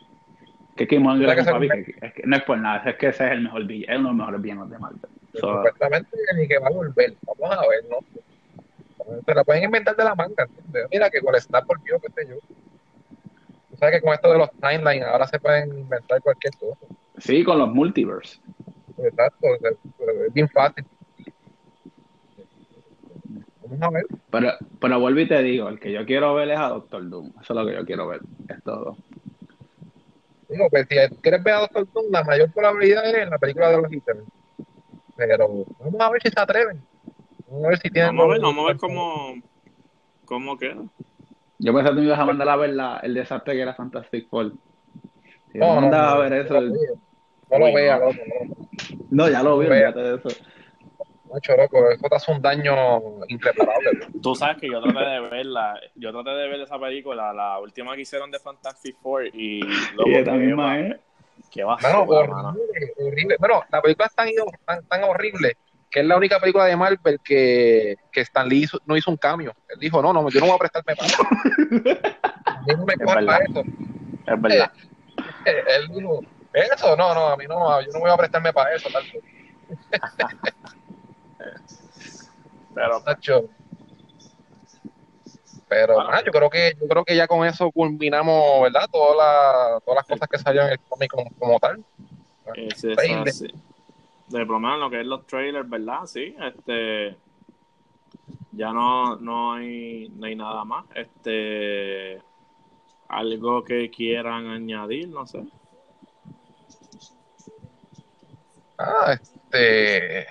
[0.77, 3.09] Que Killmonger ¿Sabes es que papi que- es que no es por nada, es que
[3.09, 5.01] ese es el mejor villano, es uno de los mejores villanos de Marvel.
[5.35, 7.15] So, Supuestamente ni que va a volver.
[7.39, 7.99] Vamos a ver, ¿no?
[9.27, 10.45] Se la pueden inventar de la manga.
[10.45, 10.87] ¿entiendes?
[10.91, 12.37] Mira que con el Snap volvió, qué sé yo.
[13.71, 16.87] Tú sabes que con esto de los timelines ahora se pueden inventar cualquier cosa.
[17.19, 18.41] sí, con los multiverse.
[18.99, 20.85] Exacto, es bien fácil.
[23.71, 24.07] Vamos a ver.
[24.31, 27.33] Pero, pero vuelvo y te digo, el que yo quiero ver es a Doctor Doom.
[27.41, 28.21] Eso es lo que yo quiero ver.
[28.49, 28.97] Es todo.
[30.49, 33.71] Digo, pues si quieres ver a Doctor Doom, la mayor probabilidad es en la película
[33.71, 34.27] de los Eternos.
[35.17, 36.81] Pero vamos a ver si se atreven.
[37.49, 38.17] Vamos a ver si tienen.
[38.17, 39.35] Vamos a ver, vamos a ver cómo,
[40.25, 40.83] cómo queda.
[41.59, 43.75] Yo pensé que tú me ibas a mandar a ver la, el desastre que era
[43.75, 44.53] Fantastic Four.
[45.53, 46.61] Si No, no, a ver eso.
[46.61, 48.11] No lo vea, no
[49.11, 49.29] no.
[49.29, 50.29] ya lo vi, olvídate de eso.
[51.33, 52.75] Macho, loco, eso te hace un daño
[53.29, 53.91] irreparable.
[53.99, 54.21] bro.
[54.23, 57.95] Tú sabes que yo traté de verla, yo traté de ver esa película, la última
[57.95, 59.61] que hicieron de Fantastic Four y
[59.95, 60.97] loco, Y esta misma es.
[61.51, 62.49] qué basura, mano.
[62.51, 63.37] horrible, horrible.
[63.39, 64.29] Bueno, la película es tan,
[64.65, 65.57] tan, tan horrible
[65.91, 69.17] que es la única película de Marvel que, que Stan Lee hizo- no hizo un
[69.17, 69.55] cambio.
[69.69, 71.23] Él dijo, no, no, yo no voy a prestarme para eso.
[72.47, 73.39] A mí no me Es cojan verdad.
[73.39, 73.61] para eso.
[74.27, 74.73] Es verdad.
[75.47, 76.21] Él dijo,
[76.53, 78.89] eso, no, no, a mí no, yo no voy a prestarme para eso.
[78.91, 79.05] Tal.
[82.75, 83.49] Pero Nacho.
[85.69, 86.11] Pero Bueno.
[86.13, 88.89] ah, yo creo que yo creo que ya con eso culminamos, ¿verdad?
[88.91, 91.85] Todas las todas las cosas que salieron en el cómic como, como tal.
[93.27, 93.43] es.
[94.29, 96.07] De por lo menos lo que es los trailers, ¿verdad?
[96.07, 97.17] Sí, este
[98.53, 100.87] ya no, no hay no hay nada más.
[100.95, 102.23] Este
[103.09, 105.45] algo que quieran añadir, no sé.
[108.79, 110.27] Ah, este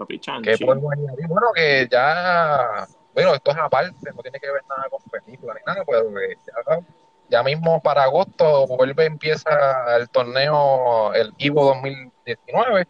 [0.00, 0.64] Papi ¿Qué Chanchi.
[0.64, 1.26] podemos añadir?
[1.28, 5.70] Bueno, que ya, bueno, esto es aparte, no tiene que ver nada con películas ni
[5.70, 6.80] nada, pero que ya,
[7.28, 12.86] ya mismo para agosto vuelve, empieza el torneo, el Ivo 2019,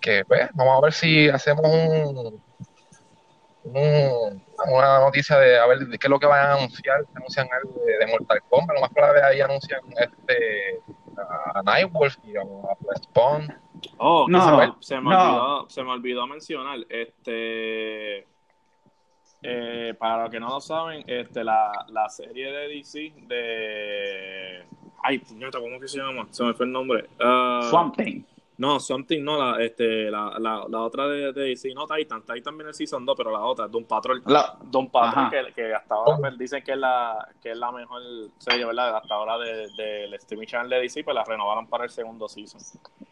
[0.00, 2.40] que pues, vamos a ver si hacemos un,
[3.64, 7.48] un- una noticia de a ver qué es lo que van a anunciar, si anuncian
[7.52, 10.80] algo de, de Mortal Kombat, lo más probable ahí anuncian este
[11.16, 13.48] a Nightwolf y a, a Spawn.
[14.02, 15.20] Oh, No, se, me, se me no.
[15.20, 18.26] olvidó, se me olvidó mencionar, este,
[19.42, 24.64] eh, para los que no lo saben, este, la, la serie de DC de,
[25.02, 26.26] ay, puñeta, ¿cómo que se llama?
[26.30, 27.08] Se me fue el nombre.
[27.20, 28.22] Ah, Swamp Thing.
[28.60, 32.56] No, Something, no, la, este, la, la, la otra de, de DC, no Titan, Titan
[32.56, 34.22] viene el Season 2, pero la otra, Doom Patrol.
[34.26, 37.72] La- Doom Patrol, que, que hasta ahora pues, dicen que es la que es la
[37.72, 38.02] mejor
[38.38, 38.96] serie, ¿verdad?
[38.98, 42.28] Hasta ahora del de, del streaming channel de DC, pues la renovaron para el segundo
[42.28, 42.60] season.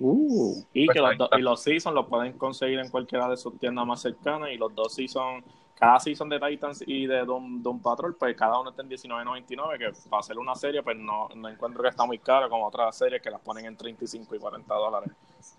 [0.00, 3.28] Uh, Y Pues que los, ahí do- y los seasons los pueden conseguir en cualquiera
[3.28, 4.50] de sus tiendas más cercanas.
[4.52, 5.44] Y los dos seasons,
[5.78, 9.78] cada season de Titans y de Doom, Doom Patrol, pues cada uno está en $19.99.
[9.78, 12.96] Que para hacer una serie, pues no, no encuentro que está muy caro como otras
[12.96, 15.12] series que las ponen en 35 y 40 dólares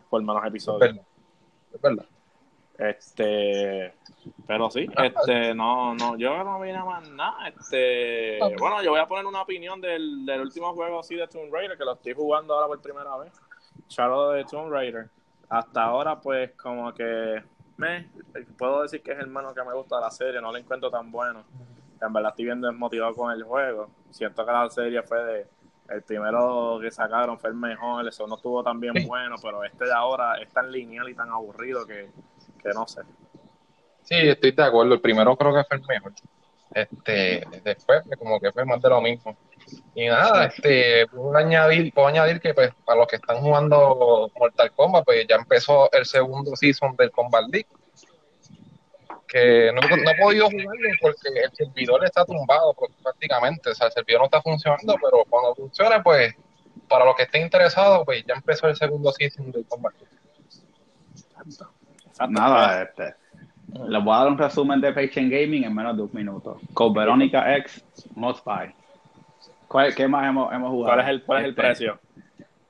[0.09, 0.97] por menos episodios.
[1.73, 2.05] Es verdad.
[2.77, 3.93] Este,
[4.47, 7.49] pero sí, este, no, no, yo no vine a más nada.
[7.49, 11.53] Este, bueno, yo voy a poner una opinión del, del último juego así de Tomb
[11.53, 13.33] Raider, que lo estoy jugando ahora por primera vez.
[13.89, 15.09] Shadow de Tomb Raider.
[15.49, 17.43] Hasta ahora, pues, como que
[17.79, 18.07] me
[18.57, 20.91] puedo decir que es el menos que me gusta de la serie, no lo encuentro
[20.91, 21.43] tan bueno.
[22.01, 23.89] En verdad estoy bien desmotivado con el juego.
[24.11, 25.47] Siento que la serie fue de.
[25.89, 29.07] El primero que sacaron fue el mejor, eso no estuvo tan bien Sí.
[29.07, 32.11] bueno, pero este de ahora es tan lineal y tan aburrido que,
[32.61, 33.01] que no sé.
[34.03, 34.93] Sí, estoy de acuerdo.
[34.93, 36.13] El primero creo que fue el mejor.
[36.71, 39.35] Este, después, como que fue más de lo mismo.
[39.95, 44.71] Y nada, este, puedo añadir, puedo añadir que pues, para los que están jugando Mortal
[44.71, 47.67] Kombat, pues ya empezó el segundo season del Combat League.
[49.27, 53.69] Que no, no he podido jugarlo porque el servidor está tumbado prácticamente.
[53.69, 56.33] O sea, el servidor no está funcionando, pero cuando funcione, pues,
[56.87, 60.19] para los que estén interesados, pues ya empezó el segundo season del Combat League.
[62.27, 63.15] Nada, este.
[63.87, 66.59] Les voy a dar un resumen de Patient Gaming en menos de un minuto.
[66.73, 67.83] Con Verónica X,
[68.15, 68.73] Must Buy.
[69.69, 70.95] ¿Cuál- ¿Qué más hemos, hemos jugado?
[70.95, 71.99] ¿Cuál es el, cuál es el Este, precio?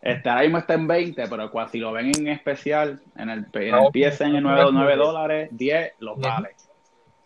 [0.01, 3.45] Este, ahora mismo está en 20, pero cua- si lo ven en especial, en el,
[3.53, 6.51] en No, el PSN en 9, 9 dólares, 10 los vale.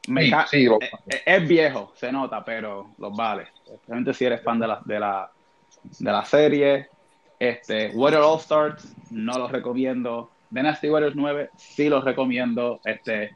[0.07, 3.47] Me Sí, sí, lo- eh, eh, es viejo, se nota, pero los vale.
[3.65, 5.29] Especialmente si eres fan de la, de la,
[5.99, 6.89] de la serie.
[7.39, 10.29] Este, Warrior All Stars, no los recomiendo.
[10.49, 12.79] Dynasty Warriors 9, sí los recomiendo.
[12.85, 13.35] Este,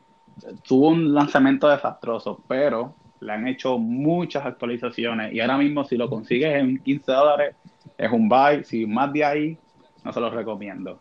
[0.68, 6.09] tuvo un lanzamiento desastroso, pero le han hecho muchas actualizaciones y ahora mismo si lo
[6.09, 7.55] consigues en 15 dólares
[7.97, 9.57] es un buy, si más de ahí
[10.03, 10.99] no se los recomiendo.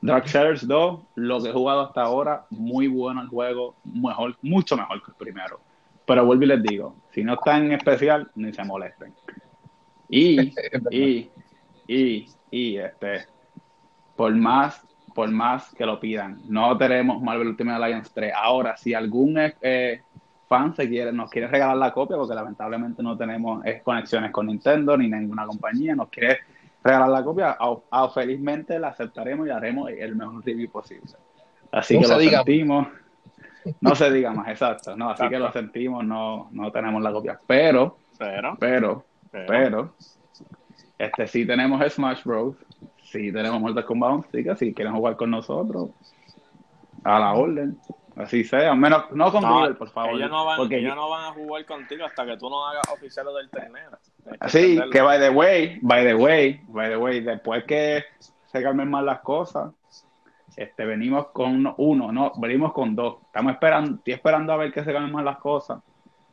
[0.00, 5.02] Darksiders 2, lo que he jugado hasta ahora, muy bueno el juego, mejor, mucho mejor
[5.02, 5.60] que el primero.
[6.06, 9.12] Pero vuelvo y les digo, si no está en especial, ni se molesten.
[10.08, 10.52] Y,
[10.90, 11.30] y,
[11.88, 13.26] y y este
[14.14, 14.82] por más
[15.14, 18.34] por más que lo pidan, no tenemos Marvel Ultimate Alliance 3.
[18.36, 20.02] Ahora, si algún eh,
[20.48, 24.46] fan se quiere, nos quiere regalar la copia, porque lamentablemente no tenemos eh, conexiones con
[24.46, 26.38] Nintendo ni ninguna compañía, nos quiere
[26.82, 31.12] regalar la copia, a, felizmente la aceptaremos y haremos el mejor review posible.
[31.72, 32.86] Así que lo sentimos.
[33.80, 34.96] No se diga más, exacto.
[34.96, 37.40] No, así que lo sentimos, no, no tenemos la copia.
[37.46, 39.94] Pero, pero, pero, pero,
[40.98, 42.56] este sí tenemos Smash Bros.
[43.02, 45.90] Sí tenemos Mortal Kombat, así que si quieren jugar con nosotros,
[47.02, 47.78] a la orden.
[48.16, 50.14] Así sea, menos no con Google, por favor.
[50.14, 52.88] Ellos no, van, porque ellos no van a jugar contigo hasta que tú no hagas
[52.90, 53.90] oficial del torneo.
[54.48, 58.04] Sí, que by the way, by the way, by the way, después que
[58.46, 59.70] se calmen más las cosas,
[60.56, 63.18] este, venimos con uno, no, venimos con dos.
[63.26, 65.82] Estamos esperando, estoy esperando a ver que se calmen más las cosas,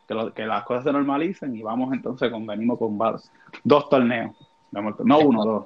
[0.08, 4.34] que, que las cosas se normalicen y vamos entonces con, venimos con dos torneos.
[4.72, 5.66] No uno, dos.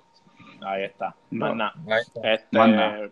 [0.65, 1.15] Ahí está.
[1.29, 1.73] Pues nada.
[2.23, 2.49] Este,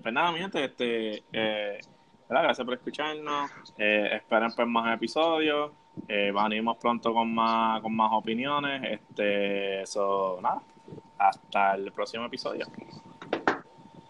[0.01, 1.79] pues nada, mi gente, este, eh,
[2.27, 3.51] Gracias por escucharnos.
[3.77, 5.71] Eh, esperen pues más episodios.
[6.07, 8.81] Eh, venimos pronto con más, con más opiniones.
[8.83, 10.61] Este, eso, nada.
[11.17, 12.65] Hasta el próximo episodio.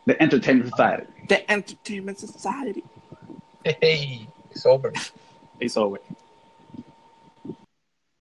[0.05, 1.07] The Entertainment Society.
[1.27, 2.83] The Entertainment Society.
[3.63, 4.93] Hey, it's over.
[5.59, 5.99] It's over.